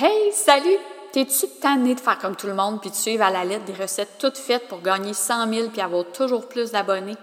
[0.00, 0.78] Hey, salut!
[1.12, 3.72] T'es-tu tanné de faire comme tout le monde puis de suivre à la lettre des
[3.72, 7.16] recettes toutes faites pour gagner 100 000 puis avoir toujours plus d'abonnés?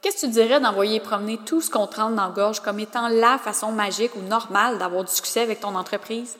[0.00, 3.08] Qu'est-ce que tu dirais d'envoyer promener tout ce qu'on te dans la gorge comme étant
[3.08, 6.36] la façon magique ou normale d'avoir du succès avec ton entreprise?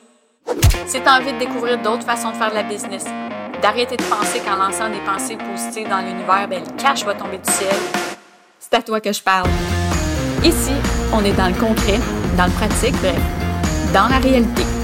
[0.87, 3.07] Si t'as envie de découvrir d'autres façons de faire de la business,
[3.61, 7.39] d'arrêter de penser qu'en lançant des pensées positives dans l'univers, ben, le cash va tomber
[7.39, 7.75] du ciel,
[8.61, 9.49] c'est à toi que je parle.
[10.45, 10.73] Ici,
[11.13, 11.99] on est dans le concret,
[12.37, 13.19] dans le pratique, bref,
[13.93, 14.80] dans la réalité.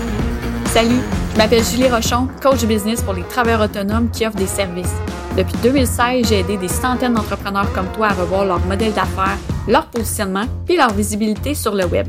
[0.76, 1.00] Salut,
[1.32, 4.92] je m'appelle Julie Rochon, coach business pour les travailleurs autonomes qui offrent des services.
[5.34, 9.86] Depuis 2016, j'ai aidé des centaines d'entrepreneurs comme toi à revoir leur modèle d'affaires, leur
[9.86, 12.08] positionnement et leur visibilité sur le web.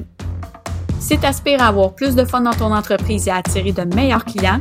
[1.00, 3.84] Si tu aspires à avoir plus de fun dans ton entreprise et à attirer de
[3.96, 4.60] meilleurs clients,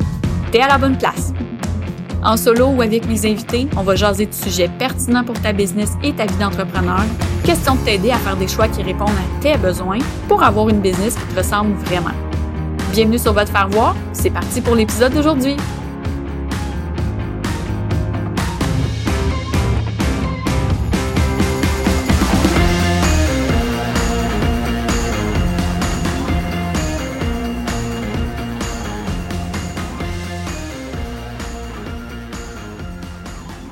[0.52, 1.32] tu es à la bonne place.
[2.22, 5.94] En solo ou avec mes invités, on va jaser de sujets pertinents pour ta business
[6.04, 7.02] et ta vie d'entrepreneur.
[7.42, 9.98] Question de t'aider à faire des choix qui répondent à tes besoins
[10.28, 12.14] pour avoir une business qui te ressemble vraiment.
[12.96, 13.94] Bienvenue sur votre faire voir.
[14.14, 15.54] C'est parti pour l'épisode d'aujourd'hui.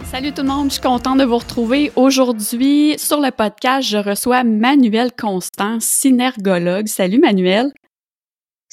[0.04, 1.90] Salut tout le monde, je suis contente de vous retrouver.
[1.96, 6.88] Aujourd'hui, sur le podcast, je reçois Manuel Constant, synergologue.
[6.88, 7.72] Salut Manuel.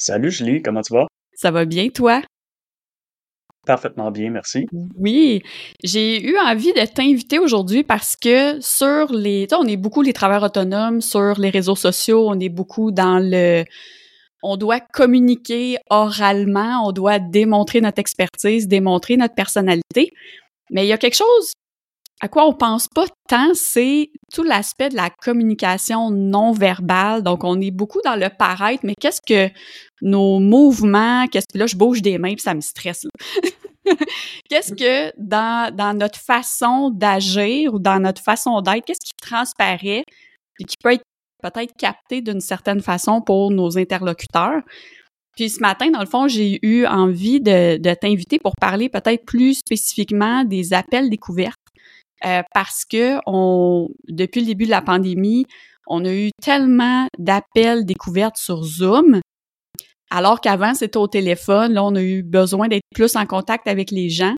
[0.04, 1.06] Salut Julie, comment tu vas?
[1.32, 2.22] Ça va bien, toi?
[3.64, 4.66] Parfaitement bien, merci.
[4.96, 5.42] Oui,
[5.84, 10.42] j'ai eu envie de t'inviter aujourd'hui parce que sur les, on est beaucoup les travailleurs
[10.42, 13.62] autonomes sur les réseaux sociaux, on est beaucoup dans le,
[14.42, 20.10] on doit communiquer oralement, on doit démontrer notre expertise, démontrer notre personnalité.
[20.70, 21.52] Mais il y a quelque chose
[22.24, 27.24] à quoi on pense pas tant, c'est tout l'aspect de la communication non verbale.
[27.24, 29.52] Donc, on est beaucoup dans le paraître, mais qu'est-ce que
[30.02, 33.06] nos mouvements, qu'est-ce que là, je bouge des mains puis ça me stresse.
[34.48, 40.04] qu'est-ce que dans, dans notre façon d'agir ou dans notre façon d'être, qu'est-ce qui transparaît
[40.60, 41.04] et qui peut être
[41.42, 44.62] peut-être capté d'une certaine façon pour nos interlocuteurs?
[45.36, 49.24] Puis ce matin, dans le fond, j'ai eu envie de, de t'inviter pour parler peut-être
[49.24, 51.56] plus spécifiquement des appels découvertes
[52.24, 55.46] euh, parce que on, depuis le début de la pandémie,
[55.86, 59.20] on a eu tellement d'appels découvertes sur Zoom,
[60.10, 61.72] alors qu'avant c'était au téléphone.
[61.72, 64.34] Là, on a eu besoin d'être plus en contact avec les gens.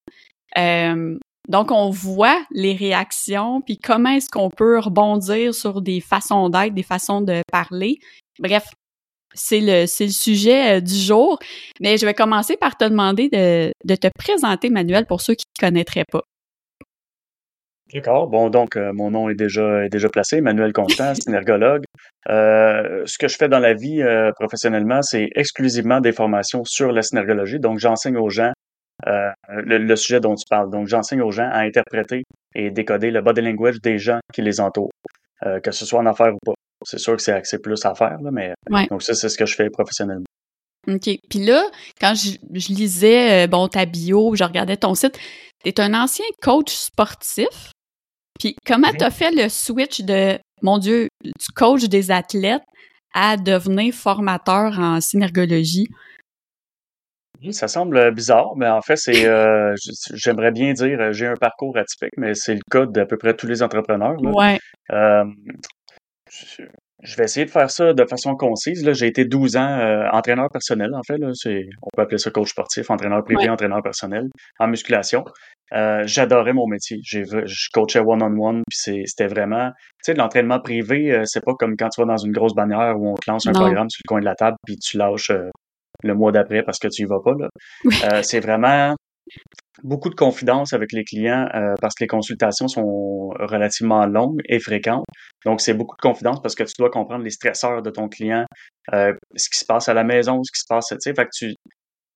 [0.57, 1.19] Euh,
[1.49, 6.73] donc, on voit les réactions, puis comment est-ce qu'on peut rebondir sur des façons d'être,
[6.73, 7.99] des façons de parler.
[8.39, 8.65] Bref,
[9.35, 11.39] c'est le, c'est le sujet euh, du jour.
[11.81, 15.45] Mais je vais commencer par te demander de, de te présenter, Manuel, pour ceux qui
[15.61, 16.23] ne connaîtraient pas.
[17.93, 18.29] D'accord.
[18.29, 21.85] Bon, donc, euh, mon nom est déjà, est déjà placé, Manuel Constant, synergologue.
[22.31, 26.93] Euh, ce que je fais dans la vie euh, professionnellement, c'est exclusivement des formations sur
[26.93, 27.61] la synergologie.
[27.61, 28.53] Donc, j'enseigne aux gens
[29.07, 30.71] euh, le, le, sujet dont tu parles.
[30.71, 32.23] Donc, j'enseigne aux gens à interpréter
[32.55, 34.91] et décoder le body language des gens qui les entourent,
[35.63, 36.55] que ce soit en affaires ou pas.
[36.87, 38.87] C'est sûr que c'est axé plus à faire, là, mais Ouais.
[38.87, 40.25] donc ça, c'est ce que je fais professionnellement.
[40.87, 41.09] OK.
[41.31, 41.65] Puis là,
[42.01, 45.19] quand je, je lisais, euh, bon, ta bio, je regardais ton site,
[45.65, 47.73] tu es un ancien coach sportif.
[48.39, 52.63] Puis comment tu as fait le switch de, mon Dieu, du coach des athlètes
[53.15, 55.89] à devenir formateur en synergologie?
[57.51, 59.75] Ça semble bizarre, mais en fait, c'est, euh,
[60.15, 63.35] j'aimerais bien dire, euh, j'ai un parcours atypique, mais c'est le cas d'à peu près
[63.35, 64.17] tous les entrepreneurs.
[64.21, 64.31] là.
[64.31, 64.59] Ouais.
[64.93, 65.25] Euh,
[67.05, 68.85] je vais essayer de faire ça de façon concise.
[68.85, 71.19] Là, j'ai été 12 ans euh, entraîneur personnel, en fait.
[71.19, 73.49] Là, c'est, on peut appeler ça coach sportif, entraîneur privé, Ouais.
[73.51, 74.25] entraîneur personnel
[74.59, 75.25] en musculation.
[75.73, 76.99] Euh, j'adorais mon métier.
[77.03, 77.23] Je
[77.73, 82.01] coachais one-on-one, puis c'était vraiment, tu sais, l'entraînement privé, euh, c'est pas comme quand tu
[82.01, 83.61] vas dans une grosse bannière où on te lance un Non.
[83.61, 85.49] programme sur le coin de la table, puis tu lâches euh,
[86.03, 87.35] le mois d'après parce que tu y vas pas.
[87.39, 87.49] Là.
[87.85, 87.95] Oui.
[88.13, 88.95] Euh, c'est vraiment
[89.83, 94.61] beaucoup de confidence avec les clients euh, parce que les consultations sont relativement longues et
[94.61, 95.05] fréquentes.
[95.45, 98.45] Donc, c'est beaucoup de confidence parce que tu dois comprendre les stresseurs de ton client,
[98.93, 101.25] euh, ce qui se passe à la maison, ce qui se passe, tu sais, fait
[101.25, 101.55] que tu,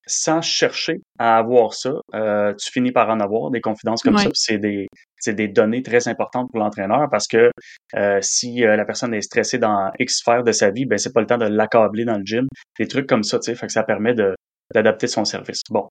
[0.06, 4.24] sans chercher à avoir ça, euh, tu finis par en avoir des confidences comme Ouais.
[4.24, 4.30] ça.
[4.32, 4.86] C'est des,
[5.20, 7.50] c'est des données très importantes pour l'entraîneur parce que
[7.94, 11.12] euh, si euh, la personne est stressée dans X sphère de sa vie, ben c'est
[11.12, 12.46] pas le temps de l'accabler dans le gym.
[12.78, 14.34] Des trucs comme ça, tu sais, fait que ça permet de
[14.74, 15.60] d'adapter son service.
[15.70, 15.88] Bon.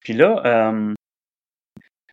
[0.00, 0.92] Puis là, euh,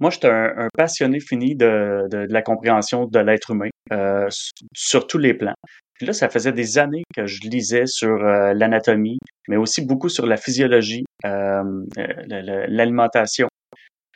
[0.01, 4.27] moi, j'étais un, un passionné fini de, de, de la compréhension de l'être humain euh,
[4.73, 5.53] sur tous les plans.
[5.93, 10.09] Puis là, ça faisait des années que je lisais sur euh, l'anatomie, mais aussi beaucoup
[10.09, 11.63] sur la physiologie, euh,
[12.67, 13.47] l'alimentation,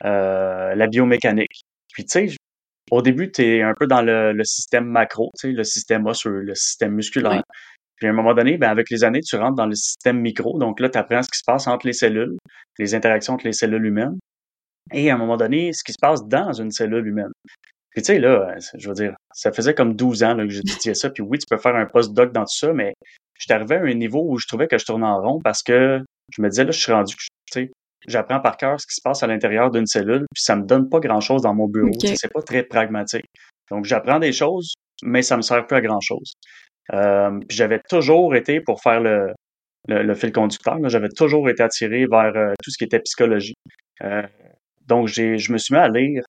[0.03, 1.61] euh, la biomécanique.
[1.93, 2.35] Puis tu sais,
[2.89, 6.07] au début, tu es un peu dans le, le système macro, tu sais, le système
[6.07, 7.43] osseux, le système musculaire.
[7.97, 10.57] Puis à un moment donné, ben, avec les années, tu rentres dans le système micro.
[10.57, 12.35] Donc là, tu apprends ce qui se passe entre les cellules,
[12.79, 14.17] les interactions entre les cellules humaines.
[14.93, 17.31] Et à un moment donné, ce qui se passe dans une cellule humaine.
[17.91, 20.93] Puis tu sais, là, je veux dire, ça faisait comme 12 ans là, que j'étudiais
[20.93, 21.09] ça.
[21.09, 22.93] Puis oui, tu peux faire un post-doc dans tout ça, mais
[23.35, 25.63] je suis arrivé à un niveau où je trouvais que je tournais en rond parce
[25.63, 26.01] que
[26.31, 27.71] je me disais, là, je suis rendu, tu sais,
[28.07, 30.89] j'apprends par cœur ce qui se passe à l'intérieur d'une cellule, puis ça me donne
[30.89, 31.91] pas grand-chose dans mon bureau.
[32.01, 33.25] C'est pas très pragmatique.
[33.71, 34.73] Donc, j'apprends des choses,
[35.03, 36.33] mais ça me sert plus à grand-chose.
[36.93, 39.33] Euh, puis j'avais toujours été, pour faire le,
[39.87, 43.55] le, fil conducteur, j'avais toujours été attiré vers euh, tout ce qui était psychologie.
[44.03, 44.23] Euh,
[44.87, 46.23] donc, j'ai, je me suis mis à lire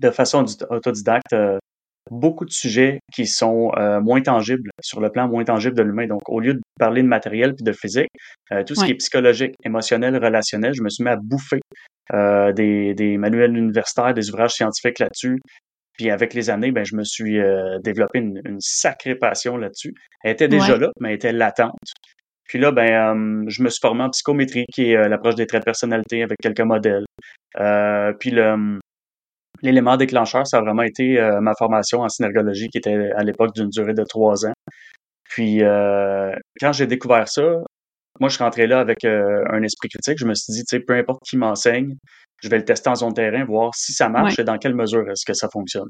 [0.00, 1.34] de façon autodidacte
[2.10, 3.70] beaucoup de sujets qui sont
[4.02, 6.06] moins tangibles, sur le plan moins tangible de l'humain.
[6.06, 8.10] Donc, au lieu de parler de matériel puis de physique,
[8.66, 11.60] tout ce qui est psychologique, émotionnel, relationnel, je me suis mis à bouffer
[12.10, 15.38] des, des manuels universitaires, des ouvrages scientifiques là-dessus,
[15.94, 19.94] puis avec les années, ben, je me suis euh, développé une, une, sacrée passion là-dessus.
[20.24, 21.76] Elle était déjà là, mais elle était latente.
[22.52, 25.62] Puis là, ben, je me suis formé en psychométrie, qui est euh, l'approche des traits
[25.62, 27.06] de personnalité avec quelques modèles.
[27.58, 28.78] Euh, puis le
[29.62, 33.70] l'élément déclencheur, ça a vraiment été ma formation en synergologie, qui était à l'époque d'une
[33.70, 34.52] durée de trois ans.
[35.30, 35.60] Puis
[36.60, 37.42] quand j'ai découvert ça,
[38.20, 40.18] moi, je suis rentré là avec un esprit critique.
[40.18, 41.94] Je me suis dit, tu sais, peu importe qui m'enseigne,
[42.42, 45.08] je vais le tester en zone terrain, voir si ça marche et dans quelle mesure
[45.08, 45.88] est-ce que ça fonctionne.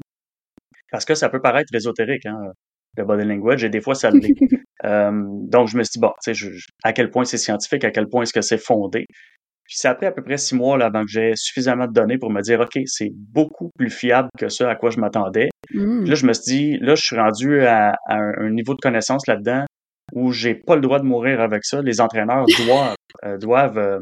[0.91, 2.53] Parce que ça peut paraître ésotérique, hein,
[2.97, 4.33] le body language, et des fois ça l'est.
[4.85, 5.11] euh,
[5.49, 6.49] donc je me suis dit, bon, tu sais,
[6.83, 9.05] à quel point c'est scientifique, à quel point est-ce que c'est fondé?
[9.65, 12.17] Puis c'est après à peu près six mois là, avant que j'ai suffisamment de données
[12.17, 15.49] pour me dire, OK, c'est beaucoup plus fiable que ce à quoi je m'attendais.
[15.73, 16.05] Mmh.
[16.05, 19.65] Là, je me suis dit, là, je suis rendu à, un, niveau de connaissance là-dedans
[20.11, 21.81] où j'ai pas le droit de mourir avec ça.
[21.81, 22.95] Les entraîneurs doivent,
[23.25, 23.99] euh, doivent euh,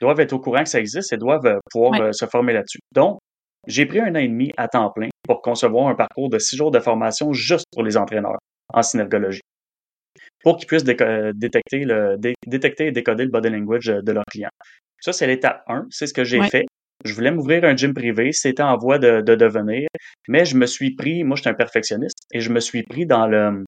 [0.00, 2.80] doivent être au courant que ça existe et doivent euh, pouvoir euh, se former là-dessus.
[2.94, 3.18] Donc,
[3.66, 6.56] j'ai pris un an et demi à temps plein pour concevoir un parcours de six
[6.56, 8.38] jours de formation juste pour les entraîneurs
[8.72, 9.40] en synergologie
[10.42, 12.16] pour qu'ils puissent détecter, le,
[12.46, 14.50] détecter et décoder le body language de leurs clients.
[15.00, 15.86] Ça, c'est l'étape 1.
[15.90, 16.66] C'est ce que j'ai fait.
[17.04, 18.32] Je voulais m'ouvrir un gym privé.
[18.32, 19.88] C'était en voie de, de, devenir.
[20.28, 23.06] Mais je me suis pris, moi, je suis un perfectionniste et je me suis pris
[23.06, 23.64] dans le,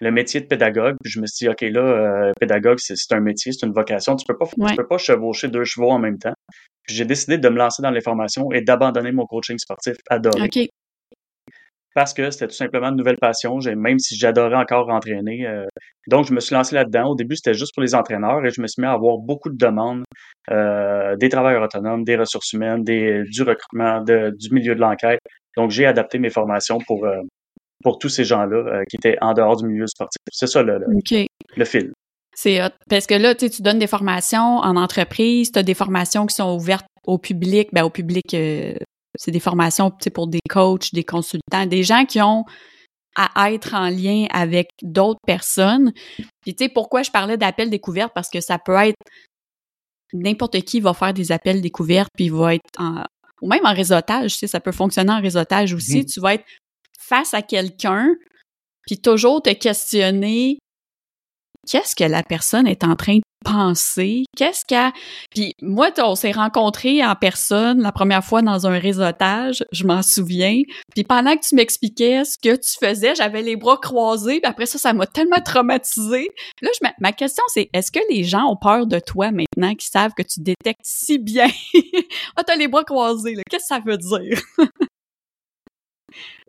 [0.00, 0.96] le métier de pédagogue.
[1.02, 4.14] Puis je me suis dit, OK, là, euh, pédagogue, c'est un métier, c'est une vocation.
[4.14, 6.34] Tu peux pas, tu peux pas chevaucher deux chevaux en même temps.
[6.84, 10.44] Puis j'ai décidé de me lancer dans les formations et d'abandonner mon coaching sportif adoré.
[10.44, 10.68] OK.
[11.98, 15.44] Parce que c'était tout simplement une nouvelle passion, même si j'adorais encore entraîner.
[15.48, 15.66] Euh,
[16.06, 17.10] donc, je me suis lancé là-dedans.
[17.10, 19.50] Au début, c'était juste pour les entraîneurs et je me suis mis à avoir beaucoup
[19.50, 20.04] de demandes
[20.52, 25.18] euh, des travailleurs autonomes, des ressources humaines, des, du recrutement, de, du milieu de l'enquête.
[25.56, 27.04] Donc, j'ai adapté mes formations pour,
[27.82, 30.22] pour tous ces gens-là euh, qui étaient en dehors du milieu sportif.
[30.30, 31.90] C'est ça le, le, fil.
[32.36, 36.36] C'est Parce que là, tu donnes des formations en entreprise, tu as des formations qui
[36.36, 37.70] sont ouvertes au public.
[37.72, 38.74] Ben, au public, euh,
[39.18, 42.44] c'est des formations pour des coachs, des consultants, des gens qui ont
[43.16, 45.92] à être en lien avec d'autres personnes.
[46.42, 48.12] Puis, tu sais, pourquoi je parlais d'appels découvertes?
[48.14, 48.96] Parce que ça peut être
[50.12, 53.02] n'importe qui va faire des appels découvertes, puis va être en,
[53.42, 56.00] ou même en réseautage, tu sais, ça peut fonctionner en réseautage aussi.
[56.00, 56.12] Mm-hmm.
[56.12, 56.44] Tu vas être
[56.98, 58.08] face à quelqu'un,
[58.86, 60.58] puis toujours te questionner
[61.68, 64.92] qu'est-ce que la personne est en train de penser, qu'est-ce qu'elle...
[65.30, 70.02] Puis moi, on s'est rencontrés en personne la première fois dans un réseautage, je m'en
[70.02, 70.60] souviens.
[70.94, 74.66] Puis pendant que tu m'expliquais ce que tu faisais, j'avais les bras croisés, puis après
[74.66, 76.28] ça, ça m'a tellement traumatisé.
[76.62, 79.86] Là, je, ma question, c'est est-ce que les gens ont peur de toi maintenant, qui
[79.86, 81.48] savent que tu détectes si bien?
[82.36, 84.40] ah, t'as les bras croisés, qu'est-ce que ça veut dire?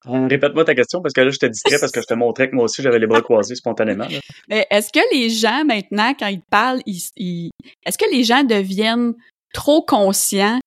[0.05, 2.55] Répète-moi ta question parce que là, je te distrais parce que je te montrais que
[2.55, 4.07] moi aussi, j'avais les bras croisés spontanément.
[4.49, 7.51] Mais est-ce que les gens, maintenant, quand ils parlent, ils,
[7.85, 9.13] est-ce que les gens deviennent
[9.53, 10.59] trop conscients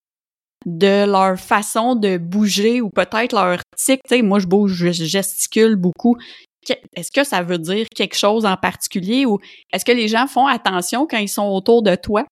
[0.65, 4.01] de leur façon de bouger ou peut-être leur tic?
[4.07, 6.15] Tu sais, moi, je bouge, je gesticule beaucoup.
[6.95, 9.39] Est-ce que ça veut dire quelque chose en particulier ou
[9.73, 12.23] est-ce que les gens font attention quand ils sont autour de toi?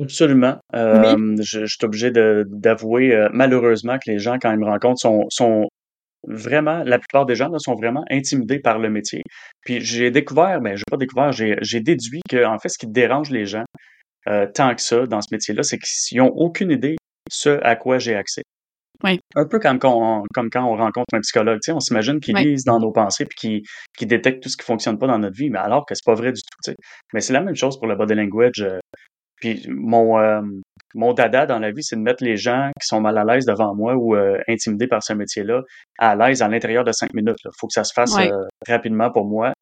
[0.00, 0.58] Absolument.
[0.74, 5.26] Euh, je, suis obligé d'avouer euh, malheureusement que les gens, quand ils me rencontrent, sont,
[5.28, 5.68] sont
[6.26, 9.22] vraiment, la plupart des gens là, sont vraiment intimidés par le métier.
[9.64, 13.30] Puis j'ai découvert, ben j'ai pas découvert, j'ai déduit que en fait, ce qui dérange
[13.30, 13.64] les gens
[14.28, 16.96] euh, tant que ça dans ce métier-là, c'est qu'ils n'ont aucune idée
[17.30, 18.42] ce à quoi j'ai accès.
[19.04, 19.18] Oui.
[19.34, 22.62] Un peu comme quand on, comme quand on rencontre un psychologue, on s'imagine qu'il lise
[22.64, 23.62] dans nos pensées puis qu'il
[23.98, 26.14] qu'il détecte tout ce qui fonctionne pas dans notre vie, mais alors que c'est pas
[26.14, 26.72] vrai du tout.
[27.12, 28.64] Mais c'est la même chose pour le body language.
[29.42, 30.40] Puis mon, euh,
[30.94, 33.44] mon dada dans la vie, c'est de mettre les gens qui sont mal à l'aise
[33.44, 35.62] devant moi ou euh, intimidés par ce métier-là
[35.98, 37.38] à l'aise à l'intérieur de cinq minutes.
[37.44, 38.30] Il faut que ça se fasse euh,
[38.68, 39.52] rapidement pour moi.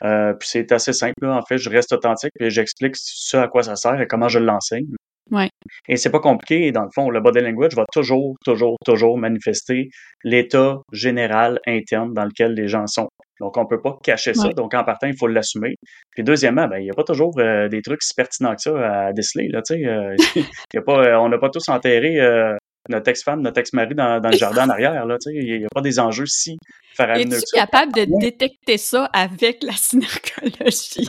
[0.00, 1.26] puis c'est assez simple.
[1.26, 4.38] En fait, je reste authentique et j'explique ce à quoi ça sert et comment je
[4.38, 4.88] l'enseigne.
[5.30, 5.50] Ouais.
[5.86, 6.72] Et c'est pas compliqué.
[6.72, 9.90] Dans le fond, le body language va toujours, toujours, toujours manifester
[10.24, 13.08] l'état général interne dans lequel les gens sont.
[13.40, 14.48] Donc, on peut pas cacher ça.
[14.48, 15.74] Donc, en partant, il faut l'assumer.
[16.10, 19.06] Puis, deuxièmement, ben, il n'y a pas toujours euh, des trucs si pertinents que ça
[19.06, 19.48] à déceler.
[19.48, 20.16] Là, tu sais, euh,
[20.74, 22.18] y a pas, on n'a pas tous enterré
[22.88, 25.06] notre ex-femme, notre ex-mari dans, dans, le jardin en arrière.
[25.06, 26.56] Là, tu sais, il n'y a pas des enjeux si
[26.94, 27.36] faramineux.
[27.36, 31.08] Es-tu capable de détecter ça avec la synergologie?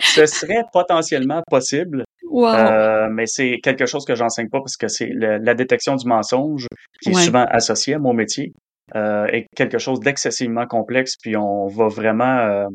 [0.00, 2.04] Ce serait potentiellement possible.
[2.30, 6.66] Euh, mais c'est quelque chose que j'enseigne pas parce que c'est la détection du mensonge
[7.02, 8.52] qui est souvent associé à mon métier
[8.94, 11.16] euh, est quelque chose d'excessivement complexe.
[11.20, 12.66] Puis on va vraiment euh,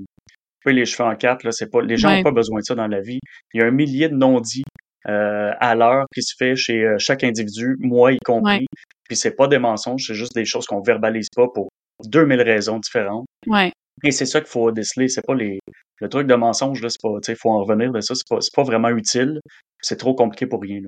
[0.65, 1.43] les cheveux en quatre.
[1.43, 3.19] Là, c'est pas les gens n'ont pas besoin de ça dans la vie.
[3.53, 4.63] Il y a un millier de non-dits
[5.09, 8.65] euh, à l'heure qui se fait chez euh, chaque individu, moi y compris.
[9.07, 11.69] Puis c'est pas des mensonges, c'est juste des choses qu'on verbalise pas pour
[12.05, 13.25] 2000 raisons différentes.
[13.47, 13.71] Ouais.
[14.03, 15.09] Et c'est ça qu'il faut déceler.
[15.09, 15.59] C'est pas les,
[15.99, 18.15] le truc de mensonge, là, c'est pas, tu sais, faut en revenir de ça.
[18.15, 19.39] C'est pas, pas vraiment utile.
[19.81, 20.79] C'est trop compliqué pour rien,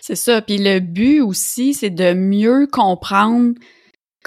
[0.00, 0.40] C'est ça.
[0.40, 3.54] Puis le but aussi, c'est de mieux comprendre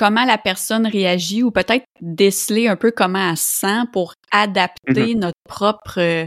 [0.01, 5.13] comment la personne réagit ou peut-être déceler un peu comment elle se sent pour adapter
[5.13, 5.20] mm-hmm.
[5.20, 6.25] notre propre, euh,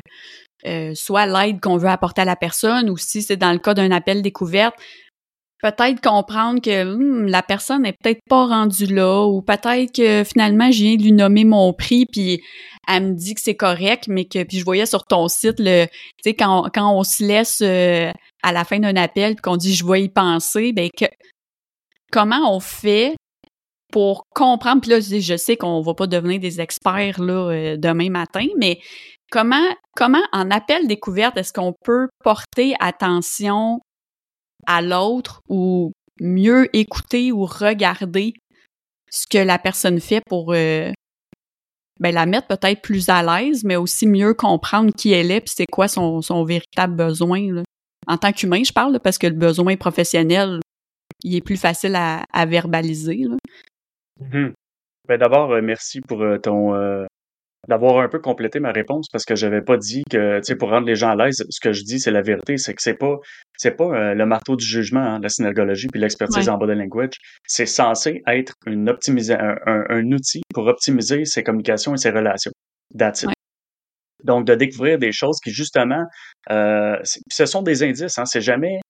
[0.64, 3.74] euh, soit l'aide qu'on veut apporter à la personne ou si c'est dans le cas
[3.74, 4.76] d'un appel découverte,
[5.60, 10.70] peut-être comprendre que hmm, la personne n'est peut-être pas rendue là ou peut-être que finalement
[10.70, 12.40] je viens de lui nommer mon prix puis
[12.86, 15.86] elle me dit que c'est correct mais que puis je voyais sur ton site le
[15.86, 15.90] tu
[16.22, 18.12] sais quand, quand on se laisse euh,
[18.44, 21.06] à la fin d'un appel puis qu'on dit je vais y penser ben que
[22.12, 23.16] comment on fait
[23.94, 28.10] pour comprendre puis là je sais qu'on va pas devenir des experts là euh, demain
[28.10, 28.80] matin mais
[29.30, 33.78] comment comment en appel découverte est-ce qu'on peut porter attention
[34.66, 38.34] à l'autre ou mieux écouter ou regarder
[39.12, 40.90] ce que la personne fait pour euh,
[42.00, 45.54] ben, la mettre peut-être plus à l'aise, mais aussi mieux comprendre qui elle est puis
[45.56, 47.62] c'est quoi son, son véritable besoin.
[48.08, 50.58] En tant qu'humain, je parle, parce que le besoin professionnel,
[51.22, 53.26] il est plus facile à, verbaliser.
[54.20, 54.50] Mmh
[55.08, 56.72] ben, D'abord, euh, merci pour euh, ton,
[57.68, 60.70] d'avoir un peu complété ma réponse parce que j'avais pas dit que, tu sais, pour
[60.70, 62.94] rendre les gens à l'aise, ce que je dis, c'est la vérité, c'est que c'est
[62.94, 63.16] pas,
[63.56, 67.14] c'est pas euh, le marteau du jugement, hein, la synergologie puis l'expertise en body language.
[67.46, 72.52] C'est censé être une optimisation, un, un, outil pour optimiser ses communications et ses relations.
[72.96, 73.26] That's
[74.22, 76.04] Donc, de découvrir des choses qui, justement,
[76.50, 78.80] euh, ce sont des indices, hein, c'est jamais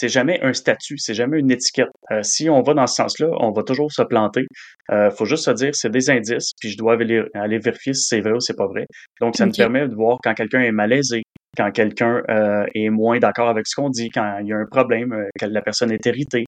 [0.00, 1.90] c'est jamais un statut, c'est jamais une étiquette.
[2.10, 4.46] Euh, si on va dans ce sens-là, on va toujours se planter.
[4.90, 8.04] Euh, faut juste se dire c'est des indices, puis je dois aller, aller vérifier si
[8.04, 8.86] c'est vrai ou c'est pas vrai.
[9.20, 11.22] Donc ça me permet de voir quand quelqu'un est malaisé,
[11.54, 14.64] quand quelqu'un euh, est moins d'accord avec ce qu'on dit, quand il y a un
[14.64, 16.46] problème, euh, quand la personne est irritée,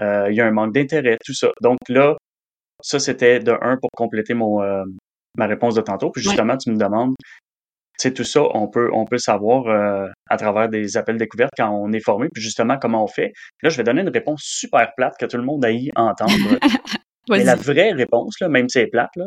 [0.00, 1.48] euh, il y a un manque d'intérêt, tout ça.
[1.60, 2.16] Donc là,
[2.80, 4.62] ça c'était de un pour compléter mon
[5.36, 6.10] ma réponse de tantôt.
[6.10, 7.14] Puis justement, tu me demandes
[7.98, 11.70] sais, tout ça, on peut, on peut savoir euh, à travers des appels découvertes quand
[11.70, 13.32] on est formé, puis justement comment on fait.
[13.62, 16.32] Là, je vais donner une réponse super plate que tout le monde a y entendre.
[17.30, 19.26] Mais la vraie réponse, là, même si elle est plate, là,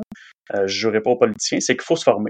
[0.53, 2.29] euh, je ne jouerai pas aux politiciens, c'est qu'il faut se former.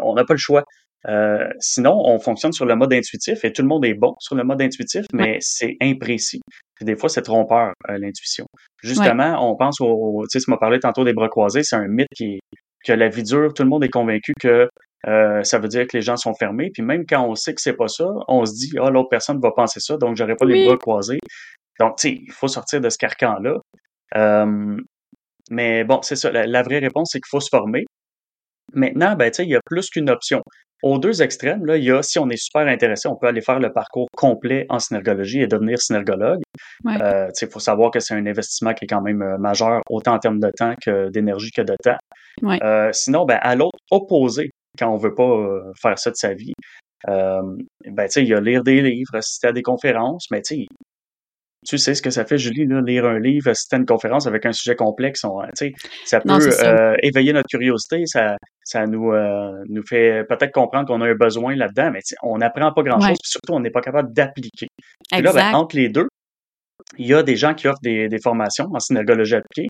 [0.00, 0.64] On n'a pas le choix.
[1.08, 4.34] Euh, sinon, on fonctionne sur le mode intuitif et tout le monde est bon sur
[4.34, 6.40] le mode intuitif, mais c'est imprécis.
[6.80, 8.46] des fois, c'est trompeur, l'intuition.
[8.82, 11.86] Justement, on pense au, tu sais, tu m'as parlé tantôt des bras croisés, c'est un
[11.86, 12.40] mythe qui
[12.86, 14.68] que la vie dure, tout le monde est convaincu que
[15.06, 16.70] euh, ça veut dire que les gens sont fermés.
[16.72, 19.40] Puis même quand on sait que c'est pas ça, on se dit ah l'autre personne
[19.40, 21.18] va penser ça, donc j'aurais pas les bras croisés.
[21.78, 23.58] Donc tu sais, il faut sortir de ce carcan là.
[24.16, 24.76] Euh,
[25.50, 26.30] mais bon, c'est ça.
[26.30, 27.84] La, vraie réponse c'est qu'il faut se former.
[28.74, 30.42] Maintenant, ben tu sais, il y a plus qu'une option.
[30.82, 33.40] Aux deux extrêmes, là, il y a, si on est super intéressé, on peut aller
[33.40, 36.42] faire le parcours complet en synergologie et devenir synergologue.
[36.86, 40.18] Euh, il faut savoir que c'est un investissement qui est quand même majeur, autant en
[40.18, 42.92] termes de temps que d'énergie que de temps.
[42.92, 46.52] sinon, ben, à l'autre opposé quand on veut pas euh, faire ça de sa vie.
[47.08, 47.42] Euh,
[47.84, 50.56] ben, tu sais, il y a lire des livres, assister à des conférences, mais tu
[50.56, 50.66] sais,
[51.66, 54.26] tu sais ce que ça fait, Julie, là, lire un livre, assister à une conférence
[54.26, 55.40] avec un sujet complexe, on,
[56.04, 59.12] ça peut euh, éveiller notre curiosité, ça, ça nous,
[59.68, 63.54] nous fait peut-être comprendre qu'on a un besoin là-dedans, mais on n'apprend pas grand-chose, surtout
[63.54, 64.68] on n'est pas capable d'appliquer.
[65.16, 66.06] Et là, ben, entre les deux,
[66.98, 69.68] il y a des gens qui offrent des, des formations en synergologie appliquée.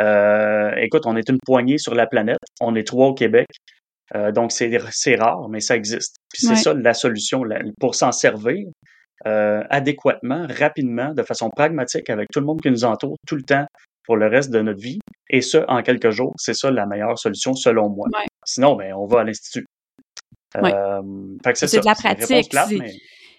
[0.00, 2.38] Euh, écoute, on est une poignée sur la planète.
[2.60, 3.46] On est trois au Québec.
[4.14, 6.16] Euh, donc, c'est rare, mais ça existe.
[6.32, 7.42] Puis c'est ça la solution
[7.80, 8.66] pour s'en servir
[9.26, 13.42] euh, adéquatement, rapidement, de façon pragmatique avec tout le monde qui nous entoure tout le
[13.42, 13.66] temps
[14.04, 15.00] pour le reste de notre vie.
[15.30, 18.06] Et ce, en quelques jours, c'est ça la meilleure solution selon moi.
[18.44, 19.66] Sinon, ben, on va à l'Institut.
[20.56, 21.02] Euh,
[21.54, 22.54] c'est de la pratique.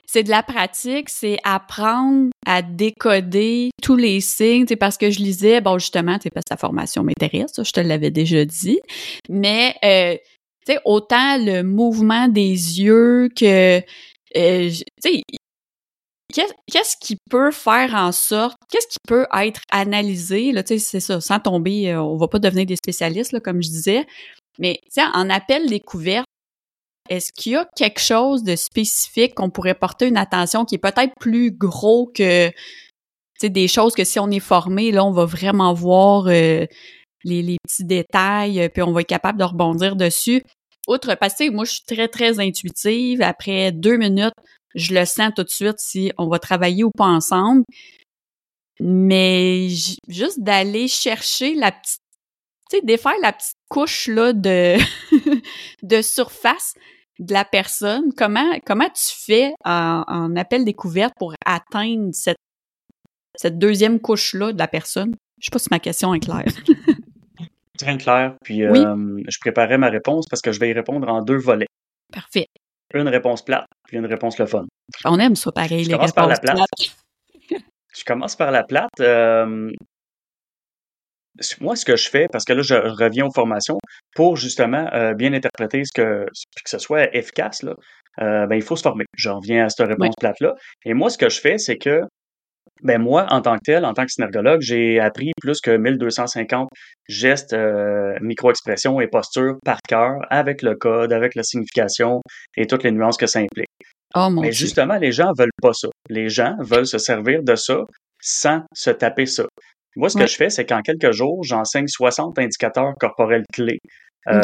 [0.10, 5.60] C'est de la pratique, c'est apprendre à décoder tous les signes, parce que je lisais,
[5.60, 8.80] bon justement, parce que la formation m'intéresse, je te l'avais déjà dit,
[9.28, 10.16] mais euh,
[10.74, 13.82] sais, autant le mouvement des yeux que,
[14.36, 14.72] euh,
[15.04, 15.22] tu
[16.34, 21.22] qu'est-ce qui peut faire en sorte, qu'est-ce qui peut être analysé, là, tu c'est ça,
[21.22, 24.06] sans tomber, euh, on va pas devenir des spécialistes, là, comme je disais,
[24.60, 26.26] mais, tu en appel découverte,
[27.10, 30.80] est-ce qu'il y a quelque chose de spécifique qu'on pourrait porter une attention qui est
[30.80, 32.50] peut-être plus gros que,
[33.40, 36.66] tu des choses que si on est formé, là, on va vraiment voir euh,
[37.24, 40.44] les, les, petits détails, puis on va être capable de rebondir dessus?
[40.88, 43.22] Outre, parce que moi, je suis très, très intuitive.
[43.22, 44.34] Après deux minutes,
[44.76, 47.64] je le sens tout de suite si on va travailler ou pas ensemble.
[48.80, 49.68] Mais
[50.08, 52.00] juste d'aller chercher la petite,
[52.70, 54.78] tu sais, défaire la petite couche là de
[55.84, 56.74] de surface
[57.20, 58.14] de la personne.
[58.16, 62.38] Comment comment tu fais en, appel découverte pour atteindre cette
[63.36, 65.16] cette deuxième couche là de la personne?
[65.40, 66.46] Je sais pas si ma question est claire.
[67.78, 68.36] Très clair.
[68.44, 71.68] Puis euh, je préparais ma réponse parce que je vais y répondre en deux volets.
[72.12, 72.48] Parfait
[72.94, 74.66] une réponse plate, puis une réponse le fun.
[75.06, 76.58] On aime ça pareil, je les commence par la plate.
[77.94, 78.90] je commence par la plate.
[79.02, 79.72] Euh,
[81.60, 83.78] moi, ce que je fais, parce que là, je, reviens aux formations,
[84.16, 87.76] pour justement euh, bien interpréter ce que, que ce soit efficace, là,
[88.20, 89.06] ben, il faut se former.
[89.16, 90.56] Je reviens à cette réponse plate-là.
[90.86, 92.02] Et moi, ce que je fais, c'est que
[92.84, 96.70] ben moi, en tant que tel, en tant que synergologue, j'ai appris plus que 1250
[97.08, 102.22] gestes, euh, micro-expressions et postures par cœur, avec le code, avec la signification
[102.56, 103.68] et toutes les nuances que ça implique.
[104.16, 105.90] Oh, Mais justement, les gens veulent pas ça.
[106.10, 107.80] Les gens veulent se servir de ça
[108.22, 109.46] sans se taper ça.
[109.96, 113.80] Moi, ce que je fais, c'est qu'en quelques jours, j'enseigne 60 indicateurs corporels clés
[114.28, 114.42] euh,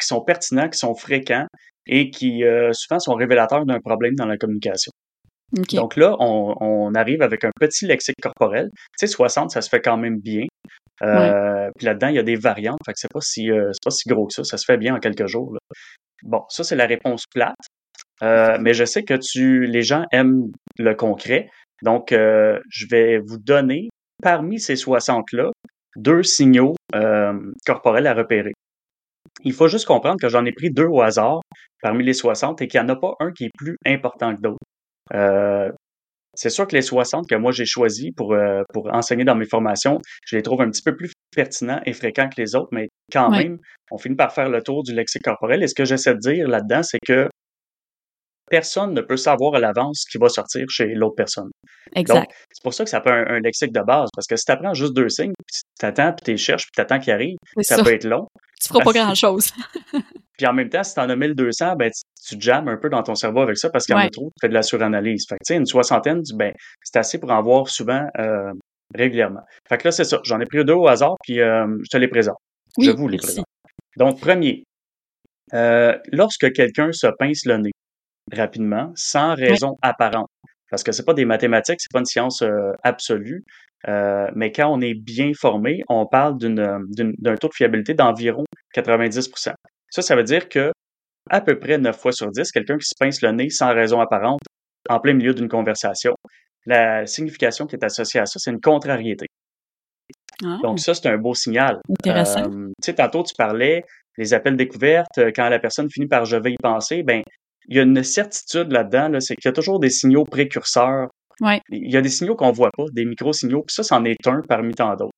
[0.00, 1.46] qui sont pertinents, qui sont fréquents
[1.86, 4.90] et qui euh, souvent sont révélateurs d'un problème dans la communication.
[5.52, 8.70] Donc là, on, arrive avec un petit lexique corporel.
[8.72, 10.44] Tu sais, 60, ça se fait quand même bien.
[11.02, 12.78] Euh, puis là-dedans, il y a des variantes.
[12.84, 14.44] Fait que c'est pas si euh, pas si gros que ça.
[14.44, 15.56] Ça se fait bien en quelques jours.
[16.22, 17.54] Bon, ça, c'est la réponse plate.
[18.22, 21.48] Euh, mais je sais que tu, les gens aiment le concret.
[21.82, 23.88] Donc, je vais vous donner,
[24.22, 25.50] parmi ces 60-là,
[25.96, 26.74] deux signaux
[27.66, 28.52] corporels à repérer.
[29.42, 31.40] Il faut juste comprendre que j'en ai pris deux au hasard
[31.82, 34.40] parmi les 60 et qu'il n'y en a pas un qui est plus important que
[34.40, 34.58] d'autres.
[35.12, 35.70] Euh,
[36.36, 39.46] c'est sûr que les 60 que moi j'ai choisis pour, euh, pour enseigner dans mes
[39.46, 42.88] formations, je les trouve un petit peu plus pertinents et fréquents que les autres, mais
[43.12, 43.58] quand même,
[43.90, 45.62] on finit par faire le tour du lexique corporel.
[45.62, 47.28] Et ce que j'essaie de dire là-dedans, c'est que
[48.50, 51.50] personne ne peut savoir à l'avance ce qui va sortir chez l'autre personne.
[51.94, 52.30] Exact.
[52.52, 54.52] C'est pour ça que ça peut un, un lexique de base, parce que si tu
[54.52, 57.36] apprends juste deux signes, puis tu t'attends, puis tu cherches, puis tu attends qu'ils arrivent,
[57.62, 58.26] ça, peut être long.
[58.60, 59.50] Tu feras pas grand-chose.
[60.38, 61.90] puis en même temps, si tu en as 1200, ben,
[62.24, 64.30] tu jammes un peu dans ton cerveau avec ça parce qu'il y en a trop,
[64.30, 65.26] tu fais de la suranalyse.
[65.28, 68.52] Fait que, tu sais, une soixantaine, ben, c'est assez pour en voir souvent euh,
[68.94, 69.42] régulièrement.
[69.68, 70.20] Fait que là, c'est ça.
[70.24, 72.36] J'en ai pris deux au hasard, puis euh, je te les présente.
[72.80, 73.44] je vous les présente.
[73.96, 74.64] Donc, premier,
[75.52, 77.72] euh, lorsque quelqu'un se pince le nez
[78.32, 80.28] rapidement, sans raison apparente,
[80.70, 82.42] parce que c'est pas des mathématiques, c'est pas une science
[82.82, 83.44] absolue,
[83.86, 89.52] mais quand on est bien formé, on parle d'un taux de fiabilité d'environ 90%
[89.90, 90.72] Ça, ça veut dire que
[91.30, 94.00] à peu près 9 fois sur 10, quelqu'un qui se pince le nez sans raison
[94.00, 94.40] apparente
[94.88, 96.14] en plein milieu d'une conversation.
[96.66, 99.26] La signification qui est associée à ça, c'est une contrariété.
[100.44, 100.58] Ah.
[100.62, 101.80] Donc ça, c'est un beau signal.
[101.90, 102.50] Intéressant.
[102.50, 103.84] Euh, tu sais, tantôt, tu parlais
[104.18, 105.18] des appels découvertes.
[105.18, 107.22] Euh, quand la personne finit par «je vais y penser», ben
[107.68, 111.08] il y a une certitude là-dedans, là, c'est qu'il y a toujours des signaux précurseurs.
[111.40, 111.60] Ouais.
[111.70, 114.42] Il y a des signaux qu'on voit pas, des micro-signaux, puis ça, c'en est un
[114.46, 115.12] parmi tant d'autres.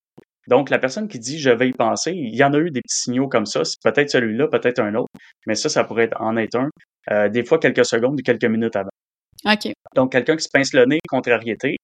[0.49, 2.81] Donc, la personne qui dit je vais y penser, il y en a eu des
[2.81, 3.65] petits signaux comme ça.
[3.65, 5.11] C'est peut-être celui-là, peut-être un autre,
[5.47, 6.69] mais ça, ça pourrait en être un.
[7.11, 8.91] Euh, des fois, quelques secondes ou quelques minutes avant.
[9.45, 9.73] OK.
[9.95, 11.77] Donc, quelqu'un qui se pince le nez, contrariété.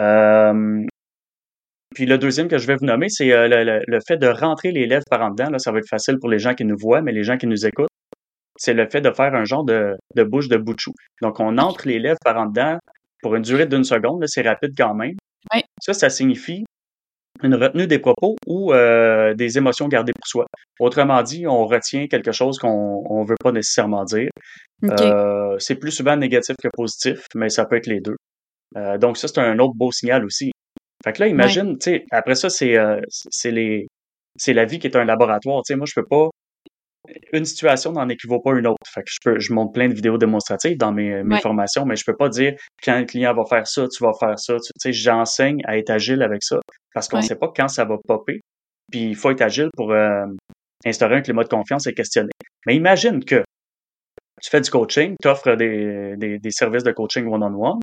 [0.00, 0.84] Euh,
[1.94, 4.86] puis le deuxième que je vais vous nommer, c'est euh, le, fait de rentrer les
[4.86, 5.50] lèvres par en dedans.
[5.50, 7.46] Là, ça va être facile pour les gens qui nous voient, mais les gens qui
[7.46, 7.90] nous écoutent,
[8.56, 10.92] c'est le fait de faire un genre de, de bouche de bouchou.
[11.20, 12.78] Donc, on entre les lèvres par en dedans
[13.22, 14.24] pour une durée d'une seconde.
[14.26, 15.14] C'est rapide quand même.
[15.52, 15.62] Oui.
[15.80, 16.64] Ça, ça signifie
[17.42, 20.46] une retenue des propos ou euh, des émotions gardées pour soi.
[20.80, 24.30] Autrement dit, on retient quelque chose qu'on ne veut pas nécessairement dire.
[24.84, 28.16] Euh, c'est plus souvent négatif que positif, mais ça peut être les deux.
[28.76, 30.50] Euh, donc ça, c'est un autre beau signal aussi.
[31.04, 32.76] Fait que là, imagine, tu sais, après ça, c'est
[33.08, 33.88] c'est les
[34.36, 35.62] c'est la vie qui est un laboratoire.
[35.62, 36.30] Tu sais, moi, je peux pas
[37.32, 38.78] une situation n'en équivaut pas une autre.
[38.86, 41.96] Fait que je peux, je montre plein de vidéos démonstratives dans mes, mes formations, mais
[41.96, 44.56] je peux pas dire quand un client va faire ça, tu vas faire ça.
[44.56, 46.60] Tu sais, j'enseigne à être agile avec ça
[46.94, 48.40] parce qu'on ne sait pas quand ça va popper.
[48.90, 50.26] Puis il faut être agile pour euh,
[50.84, 52.32] instaurer un climat de confiance et questionner.
[52.66, 53.42] Mais imagine que
[54.40, 57.80] tu fais du coaching, tu offres des, des, des, services de coaching one-on-one,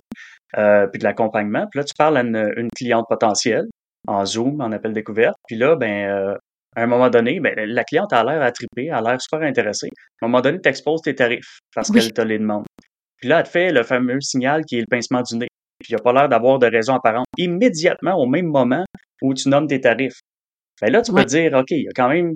[0.58, 3.64] euh, puis de l'accompagnement, puis là, tu parles à une, une, cliente potentielle
[4.06, 6.34] en Zoom, en appel découverte, puis là, ben, euh,
[6.76, 9.88] à un moment donné, ben, la cliente a l'air à triper, a l'air super intéressée.
[10.20, 12.64] À un moment donné, tu exposes tes tarifs parce qu'elle te les demande.
[13.20, 15.48] Puis là, elle te fait le fameux signal qui est le pincement du nez.
[15.78, 18.84] puis il n'a pas l'air d'avoir de raison apparente immédiatement au même moment
[19.22, 20.20] où tu nommes tes tarifs.
[20.80, 22.34] Ben là, tu peux dire, OK, il y a quand même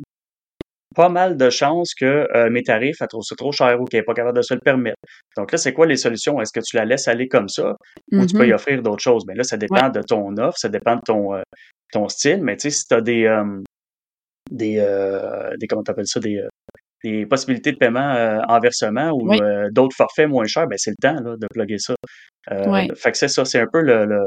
[0.95, 4.01] pas mal de chances que euh, mes tarifs, elle trouve ça trop cher ou qu'elle
[4.01, 4.99] n'est pas capable de se le permettre.
[5.37, 6.41] Donc là, c'est quoi les solutions?
[6.41, 7.75] Est-ce que tu la laisses aller comme ça
[8.13, 8.55] ou tu peux y mm-hmm.
[8.55, 9.25] offrir d'autres choses?
[9.27, 11.43] Mais ben là, ça dépend de ton offre, ça dépend de ton, euh,
[11.93, 12.43] ton style.
[12.43, 13.61] Mais tu sais, si tu as des, euh,
[14.55, 14.77] des,
[15.59, 16.43] des, comment t'appelles ça, des,
[17.03, 19.29] des possibilités de paiement en versement ou
[19.73, 21.95] d'autres forfaits moins chers, ben c'est le temps là, de plugger ça.
[22.95, 24.21] Fait que c'est ça, c'est un peu le, le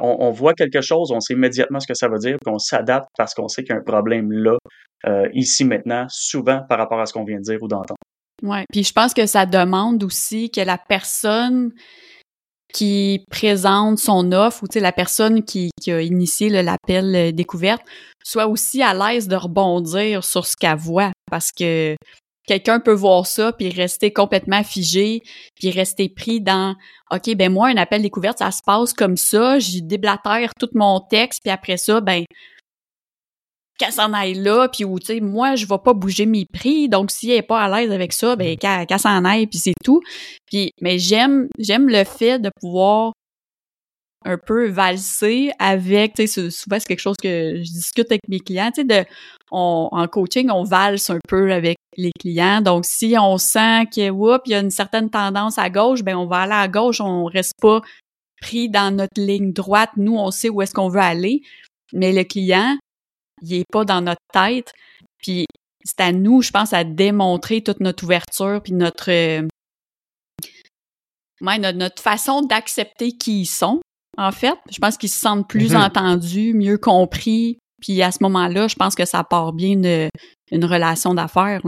[0.00, 2.58] on, on, voit quelque chose, on sait immédiatement ce que ça veut dire, puis on
[2.58, 4.56] s'adapte parce qu'on sait qu'il y a un problème là,
[5.06, 7.96] euh, ici maintenant, souvent par rapport à ce qu'on vient de dire ou d'entendre.
[8.42, 11.72] Ouais, puis je pense que ça demande aussi que la personne
[12.72, 17.82] qui présente son offre ou la personne qui, qui a initié l'appel euh, découverte
[18.24, 21.12] soit aussi à l'aise de rebondir sur ce qu'elle voit.
[21.30, 21.96] Parce que
[22.46, 25.22] quelqu'un peut voir ça puis rester complètement figé
[25.54, 26.74] puis rester pris dans
[27.10, 31.00] OK ben moi un appel découverte ça se passe comme ça, j'y déblatère tout mon
[31.00, 32.24] texte puis après ça ben
[33.78, 36.88] qu'elle s'en aille là, puis où, tu sais, moi, je vais pas bouger mes prix,
[36.88, 38.86] donc si elle est pas à l'aise avec ça, ben mm.
[38.86, 40.00] qu'elle s'en aille, puis c'est tout.
[40.46, 43.12] Puis, mais j'aime j'aime le fait de pouvoir
[44.24, 48.40] un peu valser avec, tu sais, souvent c'est quelque chose que je discute avec mes
[48.40, 49.04] clients, tu sais, de,
[49.50, 52.60] en coaching, on valse un peu avec les clients.
[52.60, 56.16] Donc, si on sent que, whoop, il y a une certaine tendance à gauche, ben
[56.16, 57.80] on va aller à gauche, on reste pas
[58.40, 59.90] pris dans notre ligne droite.
[59.96, 61.42] Nous, on sait où est-ce qu'on veut aller.
[61.92, 62.76] Mais le client,
[63.42, 64.72] il est pas dans notre tête.
[65.22, 65.46] Puis
[65.84, 69.42] c'est à nous, je pense, à démontrer toute notre ouverture puis notre euh,
[71.40, 73.80] notre, façon d'accepter qui ils sont.
[74.16, 75.86] En fait, je pense qu'ils se sentent plus mm-hmm.
[75.86, 77.58] entendus, mieux compris.
[77.80, 80.08] Puis à ce moment-là, je pense que ça part bien une,
[80.50, 81.60] une relation d'affaires.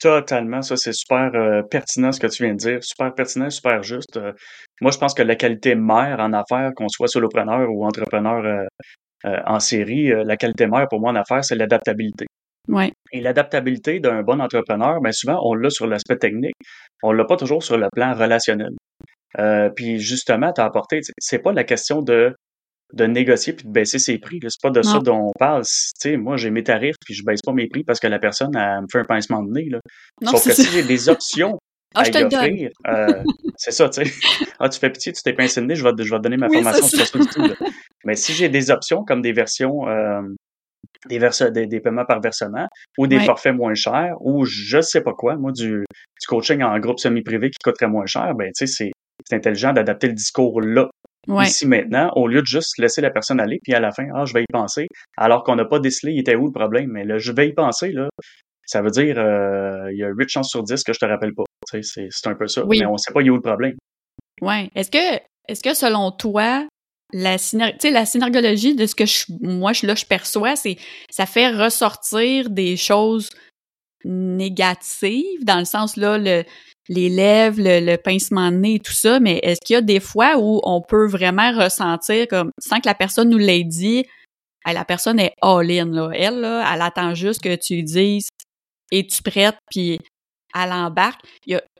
[0.00, 3.82] Totalement, ça c'est super euh, pertinent ce que tu viens de dire, super pertinent, super
[3.82, 4.16] juste.
[4.16, 4.32] Euh,
[4.80, 8.66] moi, je pense que la qualité mère en affaires, qu'on soit solopreneur ou entrepreneur
[9.24, 12.26] en série, euh, la qualité mère pour moi en affaires, c'est l'adaptabilité.
[12.68, 12.92] Ouais.
[13.12, 16.54] Et l'adaptabilité d'un bon entrepreneur, bien souvent, on l'a sur l'aspect technique,
[17.02, 18.72] on l'a pas toujours sur le plan relationnel.
[19.38, 22.34] Euh, puis justement, tu as apporté, c'est pas la question de
[22.92, 24.38] de négocier puis de baisser ses prix.
[24.42, 25.62] C'est pas de ça dont on parle.
[25.64, 28.54] sais, moi, j'ai mes tarifs puis je baisse pas mes prix parce que la personne
[28.54, 29.68] elle me fait un pincement de nez.
[29.70, 29.80] Là.
[30.22, 31.58] Sauf que si j'ai des options
[31.94, 33.22] ah, à y offrir, euh,
[33.56, 34.12] c'est ça, tu sais.
[34.58, 36.36] Ah, tu fais pitié, tu t'es pincé le nez, je vais, je vais te donner
[36.36, 37.54] ma formation sur ce tout.
[38.04, 40.22] Mais si j'ai des options comme des versions, euh,
[41.08, 42.66] des, des, des, paiements par versement
[42.98, 45.84] ou des forfaits moins chers ou je sais pas quoi, moi, du,
[46.20, 48.92] du coaching en groupe semi-privé qui coûterait moins cher, ben, tu sais,
[49.24, 50.88] c'est intelligent d'adapter le discours là.
[51.28, 54.24] Ici maintenant, au lieu de juste laisser la personne aller, puis à la fin, ah,
[54.24, 57.04] je vais y penser, alors qu'on n'a pas décelé, il était où le problème, mais
[57.04, 58.08] là, je vais y penser, là,
[58.72, 61.34] ça veut dire, euh, il y a 8 chances sur 10 que je te rappelle
[61.34, 61.44] pas.
[61.82, 62.62] C'est un peu ça.
[62.66, 63.74] Mais on sait pas, il y a où le problème.
[64.40, 64.70] Ouais.
[64.74, 66.66] Est-ce que, est-ce que selon toi,
[67.12, 67.36] la,
[67.84, 70.78] la synergologie de ce que je, moi je, là, je perçois, c'est
[71.10, 73.28] ça fait ressortir des choses
[74.06, 76.42] négatives, dans le sens là, le,
[76.88, 80.00] les lèvres, le, pincement de nez et tout ça, mais est-ce qu'il y a des
[80.00, 84.06] fois où on peut vraiment ressentir comme sans que la personne nous l'ait dit,
[84.64, 86.10] la personne est all-in, là.
[86.14, 88.28] Elle, là, elle attend juste que tu dises
[88.92, 89.98] es-tu prête, puis
[90.52, 91.20] à l'embarque,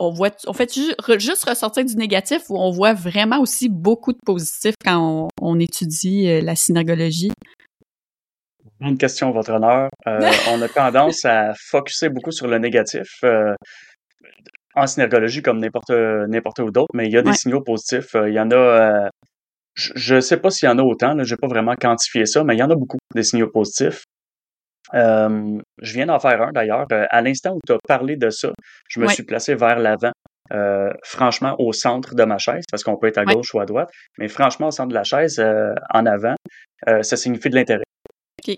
[0.00, 0.72] on voit, on fait
[1.18, 6.28] juste ressortir du négatif ou on voit vraiment aussi beaucoup de positifs quand on, étudie
[6.28, 7.32] euh, la synergologie?
[8.80, 9.90] Bonne question, votre honneur.
[10.06, 10.18] Euh,
[10.50, 13.54] on a tendance à focuser beaucoup sur le négatif euh,
[14.74, 18.16] en synergologie comme n'importe n'importe où d'autre, mais il y a des signaux positifs.
[18.26, 19.10] Il y en a.
[19.74, 22.42] je ne sais pas s'il y en a autant, je n'ai pas vraiment quantifié ça,
[22.42, 24.04] mais il y en a beaucoup des signaux positifs.
[24.94, 26.86] Euh, je viens d'en faire un d'ailleurs.
[26.92, 28.50] Euh, à l'instant où tu as parlé de ça,
[28.88, 30.12] je me suis placé vers l'avant.
[30.52, 33.64] Euh, franchement au centre de ma chaise, parce qu'on peut être à gauche ou à
[33.64, 36.34] droite, mais franchement au centre de la chaise, euh, en avant,
[37.00, 37.84] ça signifie de l'intérêt.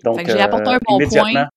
[0.03, 1.47] Donc, j'ai apporté un bon point.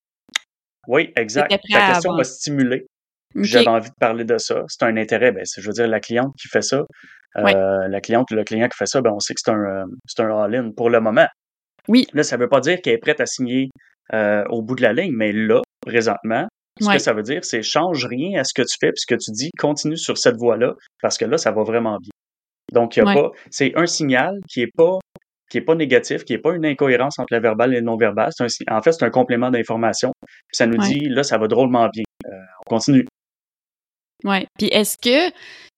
[0.86, 1.50] Oui, exact.
[1.70, 2.86] La question m'a stimulé.
[3.34, 4.62] J'avais envie de parler de ça.
[4.68, 5.32] C'est un intérêt.
[5.32, 6.84] Ben, je veux dire, la cliente qui fait ça,
[7.34, 10.22] la cliente ou le client qui fait ça, ben, on sait que c'est un, c'est
[10.22, 11.26] un all-in pour le moment.
[11.88, 12.06] Oui.
[12.12, 13.70] Là, ça ne veut pas dire qu'elle est prête à signer
[14.14, 15.12] euh, au bout de la ligne.
[15.14, 16.46] Mais là, présentement,
[16.80, 19.06] ce que ça veut dire, c'est change rien à ce que tu fais puis ce
[19.06, 22.10] que tu dis, continue sur cette voie-là parce que là, ça va vraiment bien.
[22.72, 24.98] Donc, il y a pas, c'est un signal qui est pas
[25.50, 28.30] qui est pas négatif, qui est pas une incohérence entre le verbal et le non-verbal.
[28.70, 30.12] en fait, c'est un complément d'information.
[30.52, 32.04] Ça nous dit, là, ça va drôlement bien.
[32.26, 33.06] Euh, on continue.
[34.24, 34.46] Oui.
[34.58, 35.32] Puis est-ce que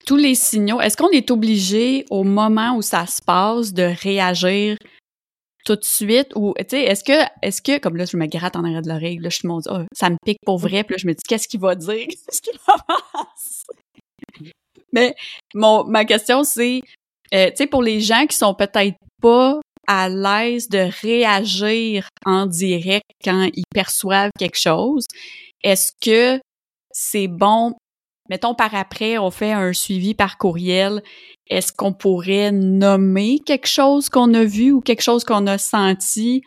[0.06, 4.76] tous les signaux, est-ce qu'on est obligé au moment où ça se passe de réagir
[5.64, 8.56] tout de suite ou tu sais est-ce que est-ce que comme là je me gratte
[8.56, 10.94] en arrière de l'oreille là je me dis oh, ça me pique pour vrai puis
[10.94, 12.06] là je me dis qu'est-ce qu'il va dire?
[12.08, 13.66] Qu'est-ce qu'il va passer
[14.92, 15.14] mais
[15.54, 16.80] mon ma question c'est
[17.32, 22.46] Euh, tu sais, pour les gens qui sont peut-être pas à l'aise de réagir en
[22.46, 25.06] direct quand ils perçoivent quelque chose,
[25.62, 26.40] est-ce que
[26.92, 27.74] c'est bon,
[28.30, 31.02] mettons par après, on fait un suivi par courriel,
[31.48, 36.42] est-ce qu'on pourrait nommer quelque chose qu'on a vu ou quelque chose qu'on a senti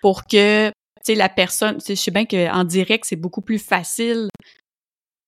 [0.00, 0.72] pour que, tu
[1.04, 4.28] sais, la personne, je sais bien qu'en direct, c'est beaucoup plus facile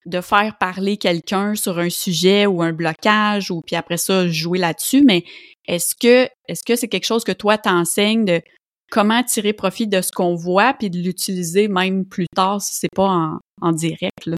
[0.06, 4.58] de faire parler quelqu'un sur un sujet ou un blocage ou puis après ça jouer
[4.58, 5.24] là-dessus mais
[5.66, 8.40] est-ce que est-ce que c'est quelque chose que toi t'enseignes de
[8.90, 12.94] comment tirer profit de ce qu'on voit puis de l'utiliser même plus tard si c'est
[12.94, 14.36] pas en, direct là?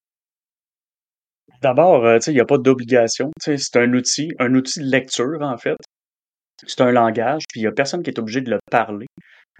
[1.60, 3.30] D'abord, euh, il n'y a pas d'obligation.
[3.38, 5.76] C'est un outil, un outil de lecture, en fait.
[6.66, 9.06] C'est un langage, puis il n'y a personne qui est obligé de le parler.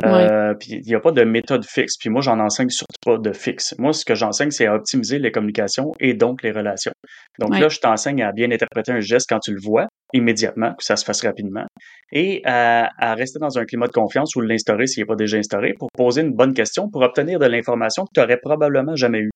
[0.05, 1.97] Euh, puis il n'y a pas de méthode fixe.
[1.99, 3.75] Puis moi, j'en enseigne surtout pas de fixe.
[3.79, 6.93] Moi, ce que j'enseigne, c'est à optimiser les communications et donc les relations.
[7.39, 10.85] Donc là, je t'enseigne à bien interpréter un geste quand tu le vois immédiatement, que
[10.85, 11.67] ça se fasse rapidement,
[12.13, 15.75] et à, rester dans un climat de confiance ou l'instaurer s'il n'est pas déjà instauré
[15.79, 19.31] pour poser une bonne question, pour obtenir de l'information que tu n'aurais probablement jamais eue.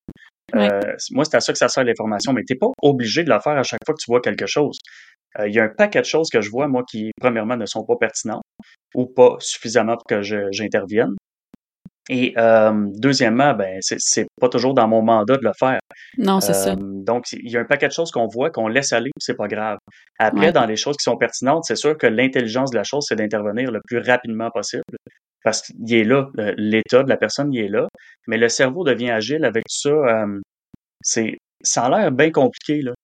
[0.55, 0.81] Euh,
[1.11, 3.41] moi, c'est à ça que ça sert l'information, mais tu n'es pas obligé de la
[3.41, 4.79] faire à chaque fois que tu vois quelque chose.
[5.39, 7.67] Euh, il y a un paquet de choses que je vois, moi, qui, premièrement, ne
[7.67, 8.45] sont pas pertinentes
[8.95, 11.15] ou pas suffisamment pour que j'intervienne.
[12.11, 15.81] Et euh, deuxièmement, ben c'est pas toujours dans mon mandat de le faire.
[16.19, 16.73] Non, c'est ça.
[16.73, 19.37] Euh, donc, il y a un paquet de choses qu'on voit, qu'on laisse aller, c'est
[19.37, 19.79] pas grave.
[20.19, 23.17] Après, dans les choses qui sont pertinentes, c'est sûr que l'intelligence de la chose, c'est
[23.17, 24.83] d'intervenir le plus rapidement possible.
[25.45, 27.87] Parce qu'il est là, l'état de la personne, il est là.
[28.27, 29.91] Mais le cerveau devient agile avec ça.
[29.91, 30.41] Euh,
[31.03, 32.95] c'est, ça a l'air bien compliqué, là,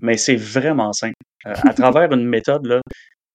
[0.00, 1.14] mais c'est vraiment simple.
[1.46, 2.80] Euh, à travers une méthode, là,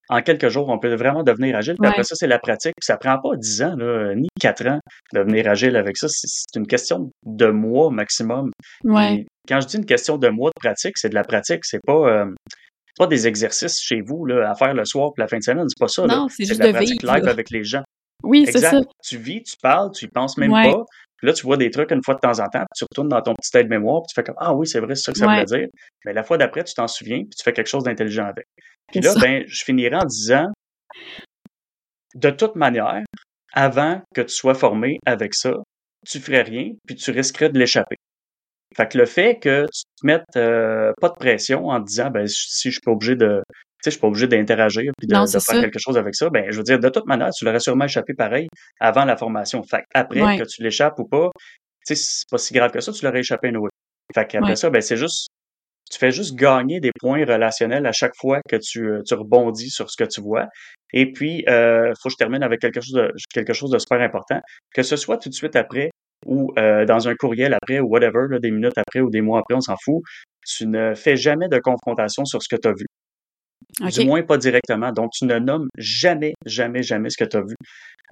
[0.10, 1.76] en quelques jours, on peut vraiment devenir agile.
[1.82, 2.74] Puis après ça, c'est la pratique.
[2.80, 4.80] Puis ça prend pas dix ans, là, ni quatre ans
[5.14, 6.08] de devenir agile avec ça.
[6.10, 8.52] C'est une question de mois maximum.
[8.84, 9.26] Ouais.
[9.48, 11.66] quand je dis une question de mois de pratique, c'est de la pratique.
[11.66, 12.32] C'est pas, euh,
[12.98, 15.68] pas des exercices chez vous là, à faire le soir pour la fin de semaine.
[15.68, 16.06] C'est pas ça.
[16.06, 17.84] Non, c'est juste de la pratique live avec les gens.
[18.24, 18.82] Oui, c'est ça.
[19.04, 20.84] Tu vis, tu parles, tu y penses même pas.
[21.18, 23.08] Puis là, tu vois des trucs une fois de temps en temps, puis tu retournes
[23.08, 25.18] dans ton petit aide-mémoire, puis tu fais comme Ah oui, c'est vrai, c'est ça que
[25.18, 25.68] ça veut dire.
[26.04, 28.46] Mais la fois d'après, tu t'en souviens, puis tu fais quelque chose d'intelligent avec.
[28.92, 30.48] Puis là, ben, je finirai en disant
[32.16, 33.04] De toute manière,
[33.54, 35.54] avant que tu sois formé avec ça,
[36.06, 37.96] tu ferais rien, puis tu risquerais de l'échapper.
[38.76, 42.10] Fait que le fait que tu te mettes euh, pas de pression en te disant
[42.10, 43.42] ben si je suis pas obligé de
[43.86, 46.30] sais, je suis pas obligé d'interagir puis de, faire quelque chose avec ça.
[46.30, 48.48] Ben, je veux dire, de toute manière, tu l'aurais sûrement échappé pareil
[48.80, 49.64] avant la formation.
[49.64, 51.30] Fait après, que tu l'échappes ou pas,
[51.86, 53.60] tu sais, c'est pas si grave que ça, tu l'aurais échappé une
[54.14, 55.28] Fait qu'après ça, ben, c'est juste,
[55.92, 59.70] tu fais juste gagner des points relationnels à chaque fois que tu, euh, tu rebondis
[59.70, 60.48] sur ce que tu vois.
[60.94, 64.02] Et puis, euh, faut que je termine avec quelque chose de, quelque chose de super
[64.02, 64.40] important.
[64.74, 65.92] Que ce soit tout de suite après
[66.26, 69.56] ou euh, dans un courriel après ou whatever, des minutes après ou des mois après,
[69.56, 70.02] on s'en fout.
[70.46, 72.86] Tu ne fais jamais de confrontation sur ce que tu as vu.
[73.82, 74.92] Du moins pas directement.
[74.92, 77.56] Donc, tu ne nommes jamais, jamais, jamais ce que tu as vu.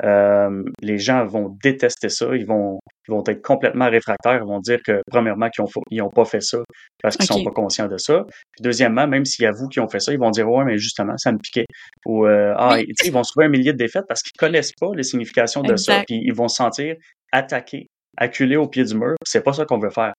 [0.03, 2.35] Euh, les gens vont détester ça.
[2.35, 4.41] Ils vont, ils vont être complètement réfractaires.
[4.41, 5.63] Ils vont dire que, premièrement, qu'ils
[5.99, 6.57] n'ont pas fait ça
[7.01, 8.23] parce qu'ils sont pas conscients de ça.
[8.25, 10.65] Puis, deuxièmement, même s'il y a vous qui ont fait ça, ils vont dire Ouais,
[10.65, 11.65] mais justement, ça me piquait.
[12.05, 14.89] Ou euh, Ah, ils vont se trouver un millier de défaites parce qu'ils connaissent pas
[14.95, 16.03] les significations de ça.
[16.07, 16.95] Puis ils vont se sentir
[17.31, 19.15] attaqués, acculés au pied du mur.
[19.25, 20.13] C'est pas ça qu'on veut faire.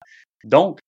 [0.45, 0.79] Donc,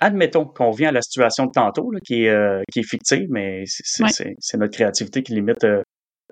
[0.00, 3.64] admettons qu'on vient à la situation de tantôt, qui, est, euh, qui est fictive, mais
[3.66, 5.82] c'est notre créativité qui limite euh,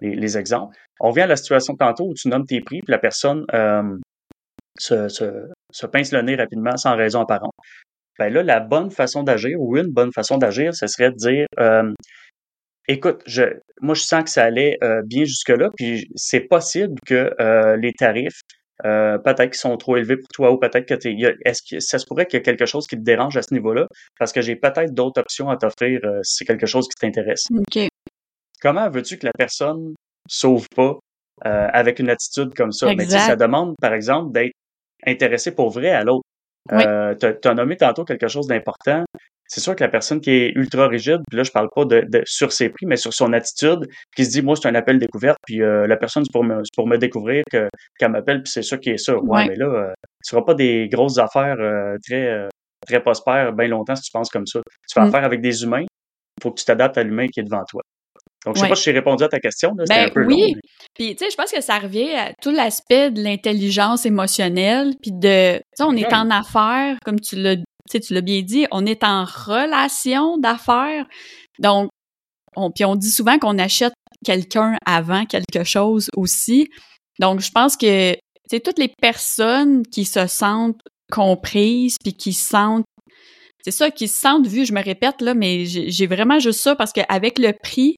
[0.01, 0.77] les, exemples.
[1.01, 3.45] On vient à la situation de tantôt où tu nommes tes prix, puis la personne
[3.55, 3.97] euh,
[4.79, 7.53] se, se, pince le nez rapidement sans raison apparente.
[8.19, 11.47] Ben là, la bonne façon d'agir, ou une bonne façon d'agir, ce serait de dire
[12.89, 13.43] écoute, je,
[13.83, 18.41] moi je sens que ça allait bien jusque-là, puis c'est possible que les tarifs
[18.85, 21.09] euh, peut-être qu'ils sont trop élevés pour toi ou peut-être que tu
[21.45, 23.53] est-ce que ça se pourrait qu'il y a quelque chose qui te dérange à ce
[23.53, 23.87] niveau-là?
[24.19, 27.47] Parce que j'ai peut-être d'autres options à t'offrir euh, si c'est quelque chose qui t'intéresse.
[28.61, 29.95] Comment veux-tu que la personne
[30.29, 30.99] sauve pas
[31.47, 32.95] euh, avec une attitude comme ça?
[32.95, 34.55] Mais ça demande, par exemple, d'être
[35.07, 36.25] intéressé pour vrai à l'autre.
[36.69, 39.05] tu as, nommé tantôt quelque chose d'important
[39.49, 42.23] c'est sûr que la personne qui est ultra rigide, puis là, je parle pas de,
[42.27, 45.39] sur ses prix, mais sur son attitude, qui se dit, moi, c'est un appel découverte,
[45.47, 48.63] puis euh, la personne, c'est pour me, pour me découvrir que, qu'elle m'appelle, puis c'est
[48.63, 49.17] ça qui est ça.
[49.17, 49.93] Ouais, mais là, euh,
[50.25, 52.47] tu feras pas des grosses affaires euh, très,
[52.87, 54.61] très prospères bien longtemps si tu penses comme ça.
[54.67, 55.09] Tu fais mm.
[55.09, 57.81] affaire avec des humains, il faut que tu t'adaptes à l'humain qui est devant toi.
[58.45, 59.73] Donc, je sais pas si j'ai répondu à ta question.
[59.77, 60.55] Là, ben, un peu oui.
[60.95, 65.11] Puis, tu sais, je pense que ça revient à tout l'aspect de l'intelligence émotionnelle, puis
[65.13, 67.57] de, tu sais, on est en affaires, comme tu l'as
[67.89, 71.07] tu l'as bien dit, on est en relation d'affaires.
[71.59, 71.91] Donc,
[72.57, 76.69] on, puis on dit souvent qu'on achète quelqu'un avant quelque chose aussi.
[77.19, 78.17] Donc, je pense que
[78.51, 82.85] c'est toutes les personnes qui se sentent comprises puis qui sentent
[83.65, 86.77] c'est ça qui se sentent vues, je me répète là mais j'ai vraiment juste ça
[86.77, 87.97] parce qu'avec le prix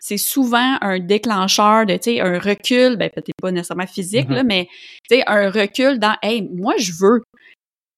[0.00, 4.42] c'est souvent un déclencheur de, tu sais, un recul, ben peut-être pas nécessairement physique, là,
[4.42, 4.46] mm-hmm.
[4.46, 4.68] mais,
[5.08, 7.22] tu sais, un recul dans, hey, moi, je veux,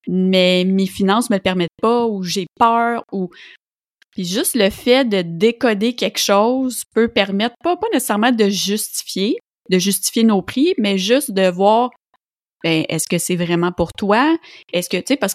[0.07, 3.31] mais mes finances me le permettent pas, ou j'ai peur, ou...
[4.13, 9.39] Puis juste le fait de décoder quelque chose peut permettre, pas, pas nécessairement de justifier,
[9.71, 11.91] de justifier nos prix, mais juste de voir,
[12.65, 14.37] ben, est-ce que c'est vraiment pour toi?
[14.73, 15.35] Est-ce que, tu sais, parce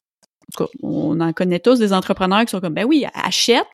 [0.57, 3.65] qu'on en connaît tous des entrepreneurs qui sont comme, ben oui, achète,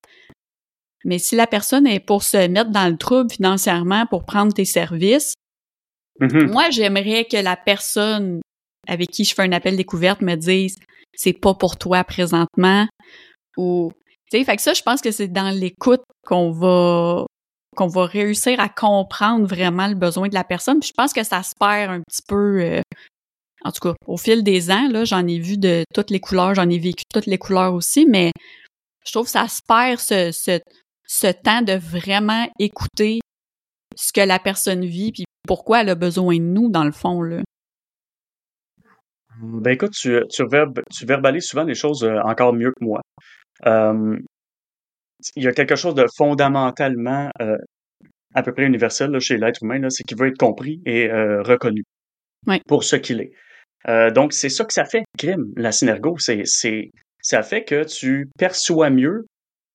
[1.04, 4.66] mais si la personne est pour se mettre dans le trouble financièrement pour prendre tes
[4.66, 5.34] services,
[6.20, 6.52] mm-hmm.
[6.52, 8.42] moi, j'aimerais que la personne
[8.88, 10.78] avec qui je fais un appel découverte me dise
[11.14, 12.88] c'est pas pour toi présentement
[13.58, 13.92] ou
[14.32, 17.26] tu sais fait que ça je pense que c'est dans l'écoute qu'on va
[17.76, 21.24] qu'on va réussir à comprendre vraiment le besoin de la personne puis je pense que
[21.24, 22.82] ça se perd un petit peu euh,
[23.64, 26.56] en tout cas au fil des ans là j'en ai vu de toutes les couleurs
[26.56, 28.32] j'en ai vécu toutes les couleurs aussi mais
[29.06, 30.60] je trouve que ça se perd ce, ce
[31.08, 33.20] ce temps de vraiment écouter
[33.98, 37.22] ce que la personne vit puis pourquoi elle a besoin de nous dans le fond
[37.22, 37.42] là.
[39.42, 40.46] Ben écoute, tu, tu,
[41.06, 43.02] verbalises souvent les choses euh, encore mieux que moi.
[45.36, 47.58] il y a quelque chose de fondamentalement euh,
[48.36, 51.84] à peu près universel chez l'être humain, c'est qu'il veut être compris et euh, reconnu
[52.68, 54.12] pour ce qu'il est.
[54.12, 56.16] donc, c'est ça que ça fait, Grim, la synergo.
[56.20, 59.26] C'est, c'est, ça fait que tu perçois mieux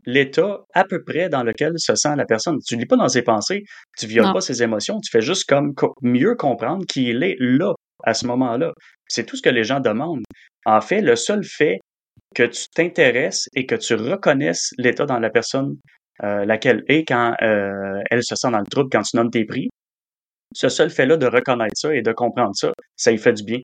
[0.04, 2.58] l'état à peu près dans lequel se sent la personne.
[2.64, 3.64] Tu ne lis pas dans ses pensées,
[3.98, 7.74] tu violes pas ses émotions, tu fais juste comme mieux comprendre qu'il est là
[8.04, 8.72] à ce moment-là.
[9.08, 10.24] C'est tout ce que les gens demandent.
[10.64, 11.78] En fait, le seul fait
[12.34, 15.76] que tu t'intéresses et que tu reconnaisses l'état dans la personne
[16.22, 19.44] euh, laquelle est quand euh, elle se sent dans le trouble, quand tu nommes tes
[19.44, 19.68] prix,
[20.54, 23.60] ce seul fait-là de reconnaître ça et de comprendre ça, ça y fait du bien.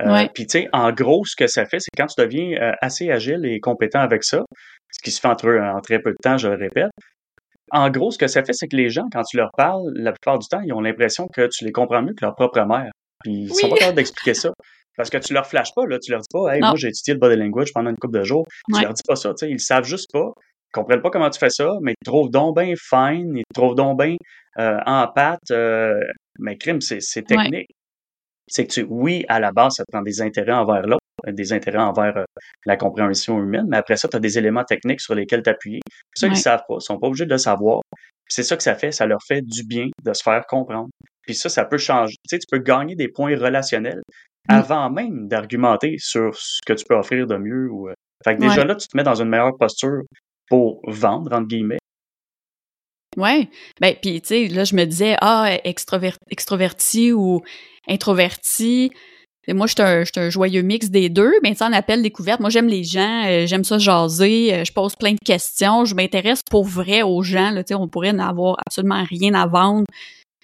[0.00, 2.72] Euh, Puis tu sais, en gros, ce que ça fait, c'est quand tu deviens euh,
[2.80, 4.44] assez agile et compétent avec ça,
[4.90, 6.90] ce qui se fait entre, en très peu de temps, je le répète.
[7.72, 10.12] En gros, ce que ça fait, c'est que les gens, quand tu leur parles, la
[10.12, 12.90] plupart du temps, ils ont l'impression que tu les comprends mieux que leur propre mère.
[13.22, 14.50] Puis ils sont pas capables d'expliquer ça.
[14.96, 15.98] Parce que tu leur flashes pas, là.
[15.98, 18.24] Tu leur dis pas, hey, moi, j'ai étudié le body language pendant une couple de
[18.24, 18.46] jours.
[18.74, 19.50] Tu leur dis pas ça, tu sais.
[19.50, 20.30] Ils savent juste pas.
[20.38, 23.44] Ils comprennent pas comment tu fais ça, mais ils te trouvent donc bien fine, ils
[23.52, 24.16] te trouvent donc bien
[24.58, 25.50] euh, en pâte.
[25.50, 25.98] Euh,
[26.38, 27.68] mais crime, c'est technique.
[28.46, 31.52] C'est que tu, oui, à la base, ça te prend des intérêts envers l'autre, des
[31.52, 32.24] intérêts envers euh,
[32.66, 35.80] la compréhension humaine, mais après ça, tu as des éléments techniques sur lesquels t'appuyer.
[36.16, 37.80] Ça, ils savent pas, ils sont pas obligés de le savoir.
[38.28, 40.88] C'est ça que ça fait, ça leur fait du bien de se faire comprendre.
[41.22, 42.14] Puis ça, ça peut changer.
[42.28, 44.02] Tu sais, tu peux gagner des points relationnels
[44.48, 44.54] mm.
[44.54, 47.70] avant même d'argumenter sur ce que tu peux offrir de mieux.
[47.70, 47.94] Ou, euh.
[48.24, 50.02] Fait que déjà là, tu te mets dans une meilleure posture
[50.48, 51.78] pour vendre, entre guillemets.
[53.16, 53.48] Ouais.
[53.80, 57.40] Ben, puis tu sais, là, je me disais, ah, extroverti ou
[57.88, 58.92] introverti.
[59.46, 62.40] Et moi, je suis un, un, joyeux mix des deux, mais tu en appel découverte.
[62.40, 65.94] Moi, j'aime les gens, euh, j'aime ça jaser, euh, je pose plein de questions, je
[65.94, 67.50] m'intéresse pour vrai aux gens.
[67.50, 69.86] Là, on pourrait n'avoir absolument rien à vendre.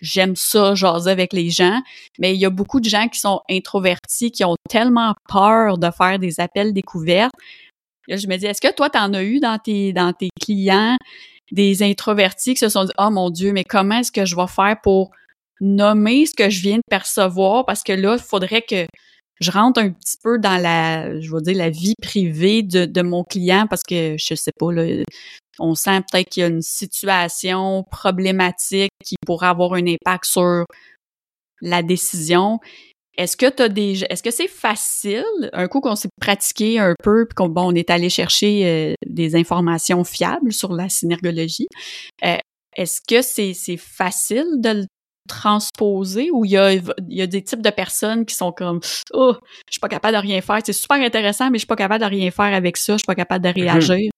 [0.01, 1.81] J'aime ça, jaser avec les gens.
[2.19, 5.91] Mais il y a beaucoup de gens qui sont introvertis, qui ont tellement peur de
[5.91, 7.35] faire des appels découvertes.
[8.09, 10.97] Je me dis, est-ce que toi, tu en as eu dans tes, dans tes clients
[11.53, 14.47] des introvertis qui se sont dit, oh mon Dieu, mais comment est-ce que je vais
[14.49, 15.11] faire pour
[15.61, 18.87] nommer ce que je viens de percevoir parce que là, il faudrait que
[19.41, 23.03] je rentre un petit peu dans la, je veux dire, la vie privée de, de
[23.03, 25.05] mon client parce que je sais pas, là,
[25.59, 30.65] on sent peut-être qu'il y a une situation problématique qui pourrait avoir un impact sur
[31.61, 32.61] la décision.
[33.17, 37.27] Est-ce que t'as des, est-ce que c'est facile un coup qu'on s'est pratiqué un peu
[37.27, 41.69] puis qu'on bon, on est allé chercher euh, des informations fiables sur la synergologie.
[42.25, 42.37] Euh,
[42.77, 44.87] est-ce que c'est c'est facile de le
[45.27, 48.81] transposer ou il y a, il y a des types de personnes qui sont comme
[49.13, 49.35] oh
[49.67, 52.03] je suis pas capable de rien faire c'est super intéressant mais je suis pas capable
[52.03, 52.95] de rien faire avec ça.
[52.95, 53.55] Je suis pas capable de mhm.
[53.55, 54.11] réagir.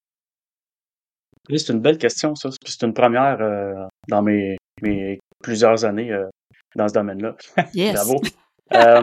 [1.50, 2.50] Oui, c'est une belle question ça.
[2.64, 6.26] C'est une première euh, dans mes, mes plusieurs années euh,
[6.76, 7.36] dans ce domaine-là.
[7.74, 7.94] Yes.
[7.94, 8.20] bravo.
[8.74, 9.00] Euh,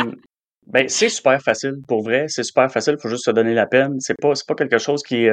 [0.68, 2.26] ben c'est super facile pour vrai.
[2.28, 2.98] C'est super facile.
[3.02, 4.00] Faut juste se donner la peine.
[4.00, 5.26] C'est pas c'est pas quelque chose qui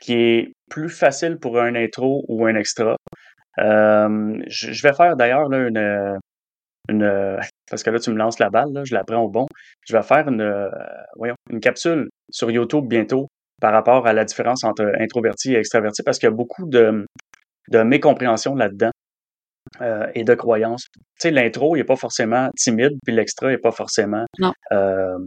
[0.00, 2.94] qui est plus facile pour un intro ou un extra
[3.60, 6.18] euh, je, vais faire d'ailleurs une,
[6.88, 7.38] une,
[7.70, 9.46] parce que là tu me lances la balle, là, je la prends au bon.
[9.86, 10.68] Je vais faire une, euh,
[11.16, 13.28] voyons, une capsule sur YouTube bientôt
[13.60, 17.04] par rapport à la différence entre introverti et extraverti, parce qu'il y a beaucoup de,
[17.68, 18.90] de mécompréhension là-dedans.
[19.80, 20.86] Euh, et de croyances.
[20.92, 24.24] Tu sais, l'intro, il n'est pas forcément timide, puis l'extra n'est pas forcément,
[24.72, 25.18] euh,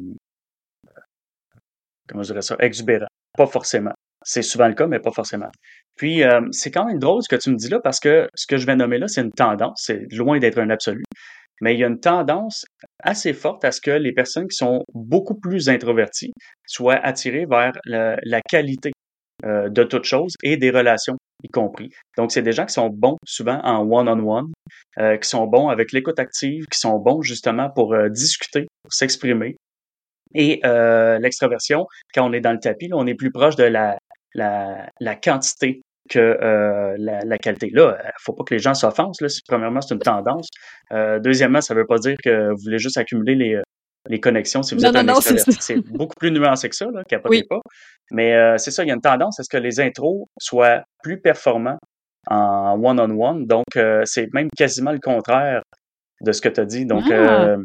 [2.07, 3.07] comment je dirais ça, exubérant.
[3.37, 3.93] Pas forcément.
[4.23, 5.49] C'est souvent le cas, mais pas forcément.
[5.95, 8.47] Puis, euh, c'est quand même drôle ce que tu me dis là, parce que ce
[8.47, 9.83] que je vais nommer là, c'est une tendance.
[9.85, 11.03] C'est loin d'être un absolu.
[11.61, 12.65] Mais il y a une tendance
[12.99, 16.33] assez forte à ce que les personnes qui sont beaucoup plus introverties
[16.65, 18.91] soient attirées vers la, qualité
[19.45, 21.89] euh, de toute chose et des relations y compris.
[22.17, 24.51] Donc, c'est des gens qui sont bons souvent en one-on-one,
[24.99, 28.93] euh, qui sont bons avec l'écoute active, qui sont bons justement pour euh, discuter, pour
[28.93, 29.57] s'exprimer.
[30.35, 33.65] Et euh, l'extraversion, quand on est dans le tapis, là, on est plus proche de
[33.65, 33.97] la,
[34.33, 37.69] la, la quantité que euh, la, la, qualité.
[37.71, 39.21] Là, il faut pas que les gens s'offensent.
[39.21, 39.27] Là.
[39.47, 40.47] Premièrement, c'est une tendance.
[40.91, 43.61] Euh, deuxièmement, ça veut pas dire que vous voulez juste accumuler les,
[44.09, 45.57] les connexions si vous êtes un extraverti.
[45.59, 47.43] C'est beaucoup plus nuancé que ça, là, capotez oui.
[47.49, 47.61] pas.
[48.11, 50.83] Mais euh, c'est ça, il y a une tendance à ce que les intros soient
[51.01, 51.79] plus performants
[52.27, 53.45] en one-on-one.
[53.45, 55.61] Donc, euh, c'est même quasiment le contraire
[56.21, 56.85] de ce que tu as dit.
[56.85, 57.45] Donc, ah.
[57.45, 57.57] euh,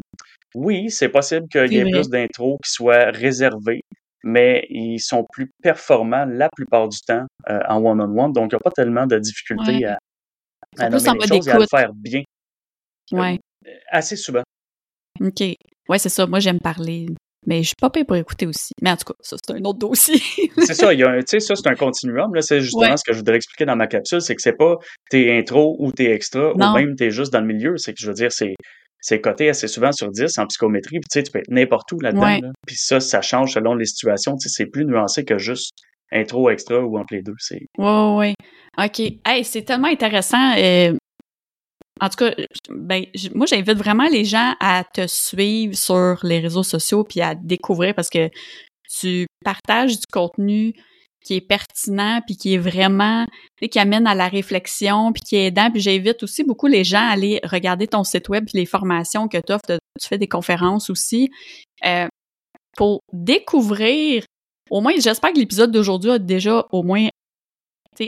[0.55, 3.81] oui, c'est possible qu'il y ait plus d'intros qui soient réservés,
[4.23, 8.33] mais ils sont plus performants la plupart du temps euh, en one-on-one.
[8.33, 9.85] Donc, il n'y a pas tellement de difficultés ouais.
[9.85, 9.97] à,
[10.77, 12.21] à nommer les choses et à le faire bien.
[13.11, 13.39] Ouais.
[13.89, 14.43] assez souvent.
[15.21, 15.41] OK.
[15.89, 16.25] Ouais, c'est ça.
[16.27, 17.07] Moi, j'aime parler.
[17.47, 18.73] Mais je suis pas payée pour écouter aussi.
[18.81, 20.19] Mais en tout cas, ça, c'est un autre dossier.
[20.57, 22.35] c'est ça, il y a un, tu sais, ça, c'est un continuum.
[22.35, 22.97] Là, c'est justement Ouais.
[22.97, 24.75] ce que je voudrais expliquer dans ma capsule, c'est que c'est pas
[25.09, 26.71] tes intros ou tes extras, Non.
[26.71, 27.77] ou même t'es juste dans le milieu.
[27.77, 28.55] C'est que je veux dire, c'est,
[29.01, 31.91] c'est coté assez souvent sur 10 en psychométrie, puis tu sais, tu peux être n'importe
[31.91, 32.21] où là-dedans.
[32.21, 32.39] Ouais.
[32.41, 32.49] là.
[32.67, 34.35] Puis ça, ça change selon les situations.
[34.37, 35.71] Tu sais, c'est plus nuancé que juste
[36.11, 37.35] intro, extra ou entre les deux.
[37.37, 38.33] C'est, Ouais.
[38.77, 38.99] OK.
[39.25, 40.55] Hey, c'est tellement intéressant.
[40.57, 40.93] euh,
[42.01, 42.33] en tout cas,
[42.69, 43.03] ben,
[43.35, 47.93] moi, j'invite vraiment les gens à te suivre sur les réseaux sociaux puis à découvrir
[47.93, 48.29] parce que
[48.99, 50.73] tu partages du contenu
[51.23, 53.25] qui est pertinent puis qui est vraiment,
[53.59, 55.69] qui amène à la réflexion puis qui est aidant.
[55.71, 59.27] Puis j'invite aussi beaucoup les gens à aller regarder ton site web puis les formations
[59.27, 59.79] que tu offres.
[59.99, 61.29] Tu fais des conférences aussi
[61.85, 62.07] euh,
[62.77, 64.23] pour découvrir
[64.69, 67.09] au moins, j'espère que l'épisode d'aujourd'hui a déjà au moins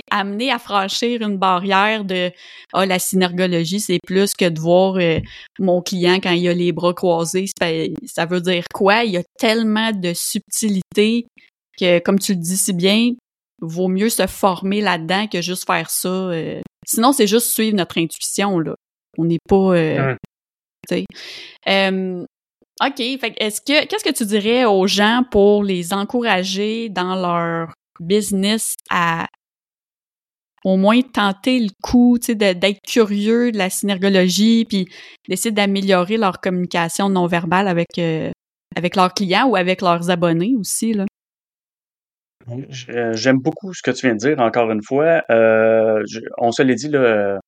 [0.09, 2.31] amené à franchir une barrière de
[2.71, 5.19] ah la synergologie c'est plus que de voir euh,
[5.59, 7.67] mon client quand il a les bras croisés ça,
[8.05, 9.03] ça veut dire quoi?
[9.03, 11.27] Il y a tellement de subtilité
[11.81, 13.11] que comme tu le dis si bien
[13.61, 16.61] vaut mieux se former là-dedans que juste faire ça euh.
[16.85, 18.75] sinon c'est juste suivre notre intuition là
[19.17, 20.15] on n'est pas euh,
[20.89, 21.05] Ouais.
[21.67, 22.25] Euh,
[22.83, 27.73] OK, fait est-ce que qu'est-ce que tu dirais aux gens pour les encourager dans leur
[27.99, 29.27] business à
[30.63, 34.87] au moins tenter le coup, tu sais, d'être curieux de la synergologie, puis
[35.27, 38.31] d'essayer d'améliorer leur communication non verbale avec euh,
[38.75, 41.05] avec leurs clients ou avec leurs abonnés aussi là?
[42.89, 45.23] Euh, J'aime beaucoup ce que tu viens de dire, encore une fois.
[45.29, 46.03] Euh,
[46.37, 47.39] on se l'est dit là,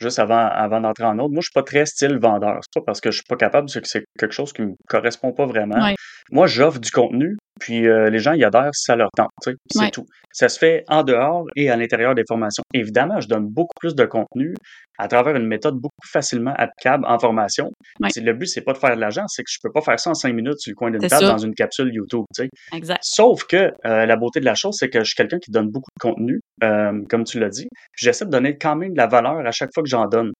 [0.00, 1.30] juste avant, avant d'entrer en autre.
[1.30, 2.58] Moi, je suis pas très style vendeur.
[2.62, 4.72] C'est pas parce que je suis pas capable, c'est que c'est quelque chose qui me
[4.88, 5.82] correspond pas vraiment.
[5.82, 5.94] Ouais.
[6.30, 9.30] Moi, j'offre du contenu, puis euh, les gens y adhèrent si ça leur tente.
[9.44, 9.90] C'est Ouais.
[9.90, 10.06] tout.
[10.32, 12.62] Ça se fait en dehors et à l'intérieur des formations.
[12.72, 14.54] Évidemment, je donne beaucoup plus de contenu
[14.98, 17.70] à travers une méthode beaucoup facilement applicable en formation.
[18.00, 18.08] Ouais.
[18.16, 20.10] Le but, c'est pas de faire de l'argent, c'est que je peux pas faire ça
[20.10, 21.32] en cinq minutes sur le coin d'une table ça.
[21.32, 22.24] dans une capsule YouTube.
[22.34, 22.50] tu sais.
[22.76, 23.00] Exact.
[23.02, 25.68] Sauf que euh, la beauté de la chose, c'est que je suis quelqu'un qui donne
[25.70, 27.68] beaucoup de contenu, euh, comme tu l'as dit.
[27.96, 30.32] J'essaie de donner quand même de la valeur à chaque fois que j'en donne.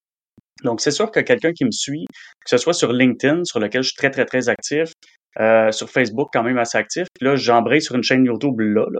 [0.63, 3.81] Donc, c'est sûr que quelqu'un qui me suit, que ce soit sur LinkedIn, sur lequel
[3.83, 4.93] je suis très, très, très actif,
[5.39, 7.07] euh, sur Facebook, quand même assez actif.
[7.13, 8.85] Puis là, j'embraye sur une chaîne YouTube là.
[8.91, 8.99] là.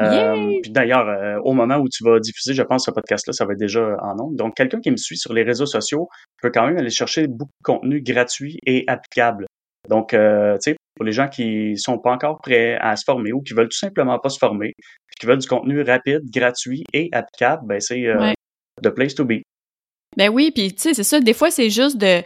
[0.00, 3.44] Euh, puis d'ailleurs, euh, au moment où tu vas diffuser, je pense, ce podcast-là, ça
[3.46, 4.36] va être déjà en ondes.
[4.36, 6.08] Donc, quelqu'un qui me suit sur les réseaux sociaux
[6.42, 9.46] peut quand même aller chercher beaucoup de contenu gratuit et applicable.
[9.88, 10.16] Donc, tu
[10.60, 13.68] sais, pour les gens qui sont pas encore prêts à se former ou qui veulent
[13.68, 14.72] tout simplement pas se former,
[15.06, 18.34] puis qui veulent du contenu rapide, gratuit et applicable, ben c'est Ouais.
[18.82, 19.42] the place to be.
[20.16, 21.20] Ben oui, puis tu sais, c'est ça.
[21.20, 22.22] Des fois, c'est juste de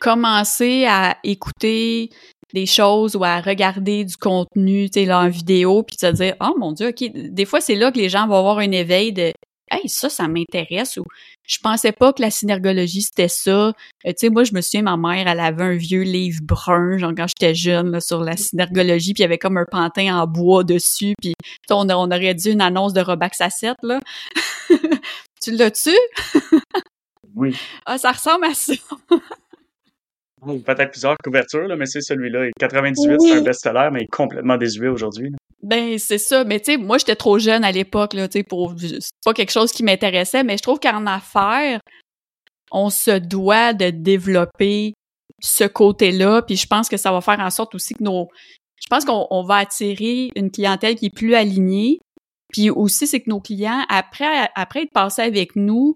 [0.00, 2.10] commencer à écouter
[2.52, 6.36] des choses ou à regarder du contenu, tu sais, là, en vidéo, puis se dire,
[6.40, 7.10] oh mon Dieu, OK.
[7.12, 9.32] Des fois, c'est là que les gens vont avoir un éveil de,
[9.70, 11.04] hey, ça, ça m'intéresse ou
[11.46, 13.50] je pensais pas que la synergologie, c'était ça.
[13.50, 13.72] Euh,
[14.06, 17.12] tu sais, moi, je me souviens, ma mère, elle avait un vieux livre brun, genre
[17.16, 20.26] quand j'étais jeune, là, sur la synergologie, puis il y avait comme un pantin en
[20.26, 21.34] bois dessus, puis
[21.70, 24.00] on, on aurait dit une annonce de Robax à 7, là.
[25.42, 25.96] tu l'as-tu?
[27.34, 27.56] Oui.
[27.86, 28.74] Ah, ça ressemble à ça.
[30.66, 32.46] Peut-être plusieurs couvertures, là, mais c'est celui-là.
[32.46, 33.28] Et 98, Oui.
[33.28, 35.32] c'est un best-seller, mais il est complètement désuet aujourd'hui.
[35.62, 36.44] Ben, c'est ça.
[36.44, 38.74] Mais tu sais, moi, j'étais trop jeune à l'époque, là, tu sais, pour...
[38.78, 41.80] C'est pas quelque chose qui m'intéressait, mais je trouve qu'en affaires,
[42.70, 44.92] on se doit de développer
[45.40, 48.28] ce côté-là, puis je pense que ça va faire en sorte aussi que nos...
[48.82, 51.98] Je pense qu'on on va attirer une clientèle qui est plus alignée,
[52.52, 55.94] puis aussi, c'est que nos clients, après, après être passés avec nous,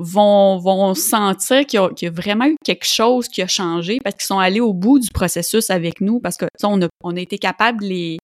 [0.00, 3.46] vont, vont sentir qu'il y, a, qu'il y a vraiment eu quelque chose qui a
[3.46, 6.66] changé parce qu'ils sont allés au bout du processus avec nous, parce que tu sais,
[6.66, 8.18] on a, on a été capable de les,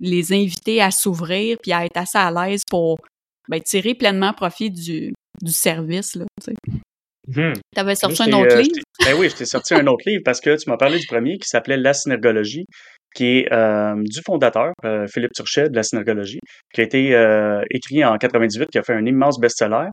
[0.00, 2.98] les inviter à s'ouvrir puis à être assez à l'aise pour
[3.48, 5.12] ben, tirer pleinement profit du,
[5.42, 6.14] du service.
[6.14, 7.52] Là, tu sais.
[7.74, 8.80] T'avais sorti un autre euh, livre?
[9.04, 11.36] Ben oui, je t'ai sorti un autre livre parce que tu m'as parlé du premier
[11.36, 12.64] qui s'appelait La synergologie.
[13.14, 16.40] qui est euh, du fondateur, euh, Philippe Turchet, de la synergologie,
[16.72, 19.88] qui a été euh, écrit en 98, qui a fait un immense best-seller.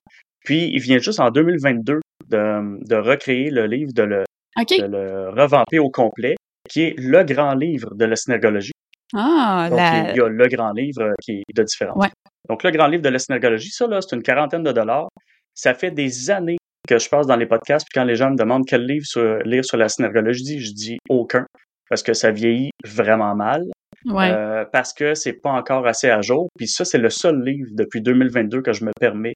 [0.45, 4.23] Puis, il vient juste en 2022 de, de recréer le livre, de le,
[4.57, 6.35] de le revamper au complet,
[6.69, 8.71] qui est le grand livre de la synergologie.
[9.13, 11.97] Ah, Donc, il y a le grand livre qui est de différence.
[11.97, 12.09] Ouais.
[12.49, 15.09] Donc, le grand livre de la synergologie, ça, là, c'est une quarantaine de dollars.
[15.53, 18.37] Ça fait des années que je passe dans les podcasts, puis quand les gens me
[18.37, 21.45] demandent quel livre sur, lire sur la synergologie, je dis aucun,
[21.89, 23.63] parce que ça vieillit vraiment mal.
[24.05, 24.31] Ouais.
[24.31, 26.47] Euh, parce que c'est pas encore assez à jour.
[26.57, 29.33] Puis ça, c'est le seul livre depuis 2022 que je me permets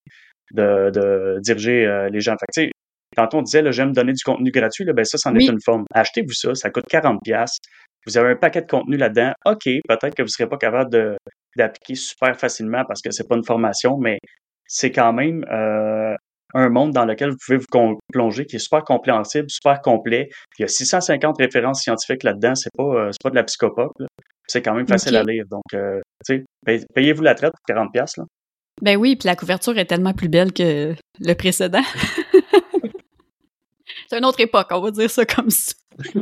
[0.52, 2.34] de, de diriger euh, les gens.
[2.34, 2.72] Fait que, tu sais,
[3.16, 5.46] tantôt on disait, j'aime donner du contenu gratuit, là, ben ça, c'en Oui.
[5.46, 5.86] est une forme.
[5.94, 7.58] Achetez-vous ça, ça coûte 40 pièces.
[8.06, 9.34] Vous avez un paquet de contenu là-dedans.
[9.46, 11.18] OK, peut-être que vous serez pas capable de
[11.58, 14.20] d'appliquer super facilement parce que c'est pas une formation, mais
[14.68, 16.16] c'est quand même euh,
[16.54, 20.30] un monde dans lequel vous pouvez vous plonger qui est super compréhensible, super complet.
[20.58, 23.92] Il y a 650 références scientifiques là-dedans, c'est pas euh, c'est pas de la psychopop.
[24.48, 25.44] C'est quand même facile à lire.
[25.50, 28.24] Donc, euh, tu sais, pay- payez-vous la traite pour 40 pièces là.
[28.82, 31.84] Ben oui, puis la couverture est tellement plus belle que le précédent.
[34.10, 35.74] C'est une autre époque, on va dire ça comme ça.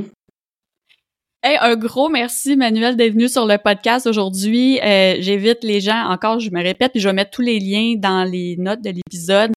[1.43, 4.80] Hey, un gros merci, Manuel, d'être venu sur le podcast aujourd'hui.
[4.82, 7.93] Euh, J'invite les gens, encore, je me répète, puis je vais mettre tous les liens
[7.95, 9.51] dans les notes de l'épisode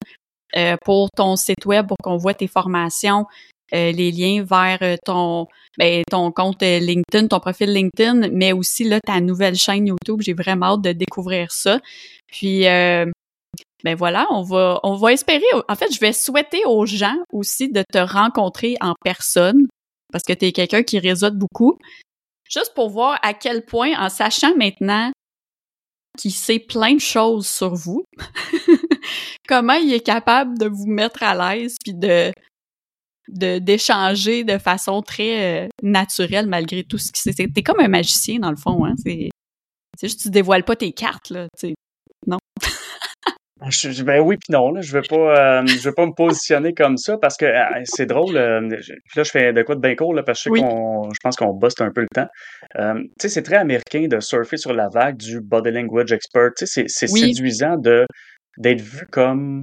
[0.57, 3.27] euh, pour ton site web, pour qu'on voit tes formations,
[3.73, 5.47] euh, les liens vers euh, ton
[5.79, 10.23] ben, ton compte LinkedIn, ton profil LinkedIn, mais aussi là, ta nouvelle chaîne YouTube.
[10.23, 11.81] J'ai vraiment hâte de découvrir ça.
[12.27, 13.07] Puis euh,
[13.85, 15.45] ben voilà, on va on va espérer.
[15.69, 19.69] En fait, je vais souhaiter aux gens aussi de te rencontrer en personne
[20.13, 21.79] parce que tu es quelqu'un qui réseaute beaucoup.
[22.51, 25.13] Juste pour voir à quel point, en sachant maintenant
[26.19, 28.03] qu'il sait plein de choses sur vous,
[29.49, 32.33] comment il est capable de vous mettre à l'aise puis de
[33.33, 37.33] d'échanger de façon très euh, naturelle malgré tout ce qui c'est.
[37.53, 38.95] T'es comme un magicien dans le fond, hein.
[39.05, 39.29] C'est
[40.03, 41.47] juste que tu dévoiles pas tes cartes là.
[43.69, 46.15] Je- je- ben oui puis non là, je veux pas euh, je veux pas me
[46.15, 48.61] positionner comme ça parce que euh, c'est drôle euh,
[49.15, 50.67] là je fais de quoi de bien court là parce que je sais Oui.
[50.67, 52.27] qu'on je pense qu'on bosse un peu le temps.
[52.75, 56.67] Tu sais c'est très américain de surfer sur la vague du body language expert, tu
[56.67, 57.21] sais c'est c'est Oui.
[57.21, 58.07] séduisant de
[58.59, 59.63] d'être vu comme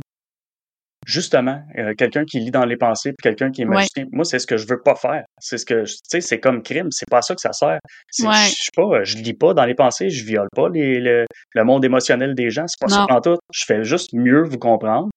[1.05, 3.75] justement euh, quelqu'un qui lit dans les pensées puis quelqu'un qui est Ouais.
[3.75, 4.05] magicien.
[4.11, 5.23] Moi c'est ce que je veux pas faire.
[5.39, 7.79] C'est ce que tu sais c'est comme crime, c'est pas ça que ça sert.
[8.19, 8.33] Ouais.
[8.33, 11.25] Je je sais pas, je lis pas dans les pensées, je viole pas les, le,
[11.53, 13.37] le monde émotionnel des gens, c'est pas ça en tout.
[13.53, 15.09] Je fais juste mieux vous comprendre.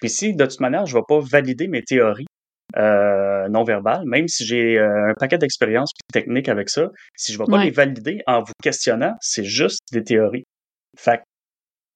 [0.00, 2.26] Puis si de toute manière, je vais pas valider mes théories
[2.76, 6.88] euh, non verbales, même si j'ai euh, un paquet d'expériences et de techniques avec ça,
[7.16, 7.64] si je vais pas Ouais.
[7.66, 10.42] les valider en vous questionnant, c'est juste des théories.
[10.98, 11.22] Fait que,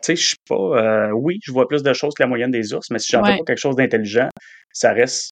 [0.03, 0.55] tu sais, je suis pas.
[0.55, 3.23] euh, oui, je vois plus de choses que la moyenne des ours, mais si j'en
[3.23, 3.33] Ouais.
[3.33, 4.29] fais pas quelque chose d'intelligent,
[4.73, 5.31] ça reste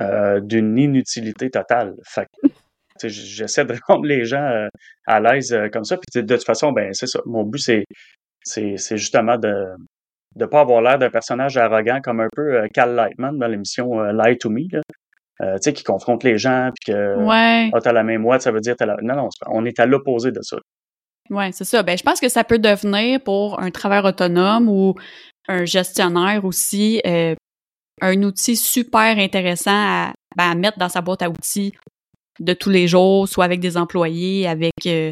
[0.00, 1.94] euh, d'une inutilité totale.
[2.04, 2.26] Fait
[3.04, 4.68] j'essaie de rendre les gens euh,
[5.06, 5.96] à l'aise comme ça.
[5.96, 7.20] Puis de toute façon, ben c'est ça.
[7.26, 7.84] Mon but, c'est
[8.44, 9.66] c'est c'est justement de
[10.36, 14.38] de pas avoir l'air d'un personnage arrogant comme un peu Cal Lightman dans l'émission Lie
[14.38, 14.80] to Me, là.
[15.42, 17.70] Euh, tu sais, qui confronte les gens, puis que Ouais.
[17.74, 18.96] ah, t'as la même moite, ça veut dire t'as la...
[19.02, 20.56] Non, non, c'est pas- on est à l'opposé de ça.
[21.32, 21.82] Ouais, c'est ça.
[21.82, 24.94] Ben, je pense que ça peut devenir pour un travailleur autonome ou
[25.48, 27.34] un gestionnaire aussi euh,
[28.00, 31.72] un outil super intéressant à, ben, à mettre dans sa boîte à outils
[32.40, 35.10] de tous les jours, soit avec des employés, avec euh,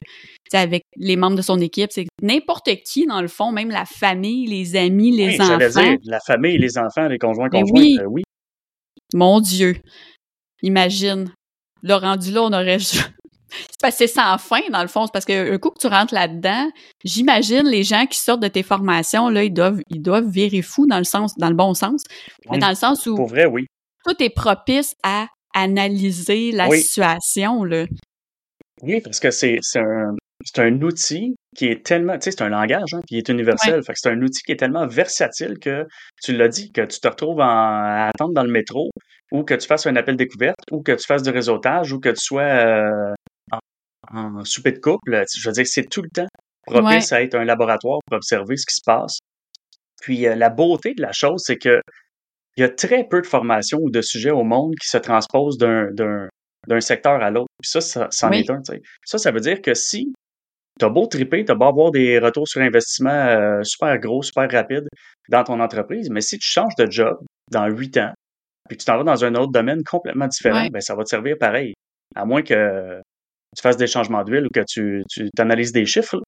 [0.53, 1.91] avec les membres de son équipe.
[1.93, 5.69] C'est n'importe qui, dans le fond, même la famille, les amis, les Oui, enfants.
[5.69, 7.99] dire, la famille, les enfants, les conjoints, conjointes, oui.
[8.01, 8.23] euh, oui.
[9.15, 9.77] Mon Dieu.
[10.63, 11.33] Imagine.
[11.83, 12.79] Le rendu là, on aurait.
[13.51, 15.07] C'est parce que c'est sans fin, dans le fond.
[15.07, 16.71] C'est parce que un coup que tu rentres là-dedans,
[17.05, 20.87] j'imagine les gens qui sortent de tes formations, là, ils doivent, ils doivent virer fous
[20.87, 22.03] dans le sens, dans le bon sens.
[22.51, 23.67] Mais dans le sens où Pour vrai, oui.
[24.05, 26.81] tout est propice à analyser la Oui.
[26.81, 27.87] situation, là.
[28.83, 32.43] Oui, parce que c'est c'est un, c'est un outil qui est tellement, tu sais, c'est
[32.43, 33.83] un langage hein, qui est universel.
[33.83, 35.87] Fait que c'est un outil qui est tellement versatile que
[36.23, 38.91] tu l'as dit, que tu te retrouves en, à attendre dans le métro,
[39.33, 42.09] ou que tu fasses un appel découverte, ou que tu fasses du réseautage, ou que
[42.09, 43.13] tu sois euh,
[44.13, 45.23] en, souper de couple.
[45.37, 46.29] Je veux dire, c'est tout le temps
[46.67, 49.19] propice à être un laboratoire pour observer ce qui se passe.
[50.03, 51.81] Puis euh, la beauté de la chose, c'est que
[52.57, 55.57] il y a très peu de formations ou de sujets au monde qui se transposent
[55.59, 57.49] d'un secteur à l'autre.
[57.63, 58.41] Puis ça, ça c'en Oui.
[58.41, 58.61] est un.
[58.61, 58.83] tu sais.
[59.05, 60.13] Ça, ça veut dire que si
[60.79, 64.89] t'as beau triper, t'as beau avoir des retours sur investissement euh, super gros, super rapides
[65.29, 67.19] dans ton entreprise, mais si tu changes de job
[67.51, 68.13] dans huit ans,
[68.69, 70.71] puis tu t'en vas dans un autre domaine complètement différent, Ouais.
[70.71, 71.75] ben ça va te servir pareil.
[72.17, 73.01] À moins que
[73.57, 76.17] tu fasses des changements d'huile ou que tu, tu analyses des chiffres.
[76.17, 76.23] là.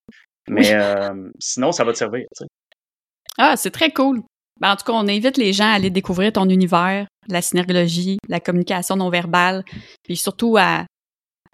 [0.48, 2.26] Mais euh, sinon, ça va te servir.
[3.38, 4.22] Ah, c'est très cool.
[4.60, 8.18] Ben, en tout cas, on invite les gens à aller découvrir ton univers, la synergologie,
[8.28, 9.64] la communication non verbale,
[10.02, 10.84] puis surtout à,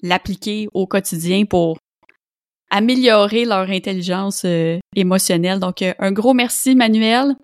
[0.02, 1.78] l'appliquer au quotidien pour
[2.70, 5.58] améliorer leur intelligence euh, émotionnelle.
[5.58, 7.34] Donc, euh, un gros merci, Manuel.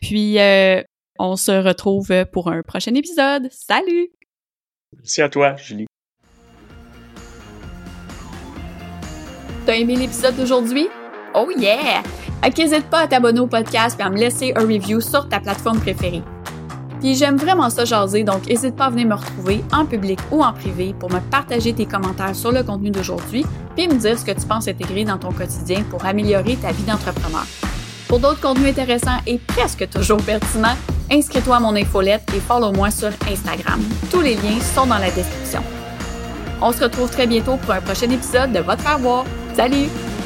[0.00, 0.82] Puis, euh,
[1.18, 3.48] on se retrouve pour un prochain épisode.
[3.50, 4.10] Salut!
[4.96, 5.86] Merci à toi, Julie.
[9.68, 10.88] T'as aimé l'épisode d'aujourd'hui?
[11.34, 12.02] Oh yeah!
[12.56, 15.78] N'hésite pas à t'abonner au podcast et à me laisser un review sur ta plateforme
[15.78, 16.22] préférée.
[17.00, 20.42] Puis j'aime vraiment ça jaser, donc n'hésite pas à venir me retrouver en public ou
[20.42, 23.44] en privé pour me partager tes commentaires sur le contenu d'aujourd'hui,
[23.76, 26.84] puis me dire ce que tu penses intégrer dans ton quotidien pour améliorer ta vie
[26.84, 27.44] d'entrepreneur.
[28.08, 30.76] Pour d'autres contenus intéressants et presque toujours pertinents,
[31.12, 33.82] inscris-toi à mon infolette et follow-moi sur Instagram.
[34.10, 35.60] Tous les liens sont dans la description.
[36.62, 39.24] On se retrouve très bientôt pour un prochain épisode de Votre Faire.
[39.58, 40.17] Salut.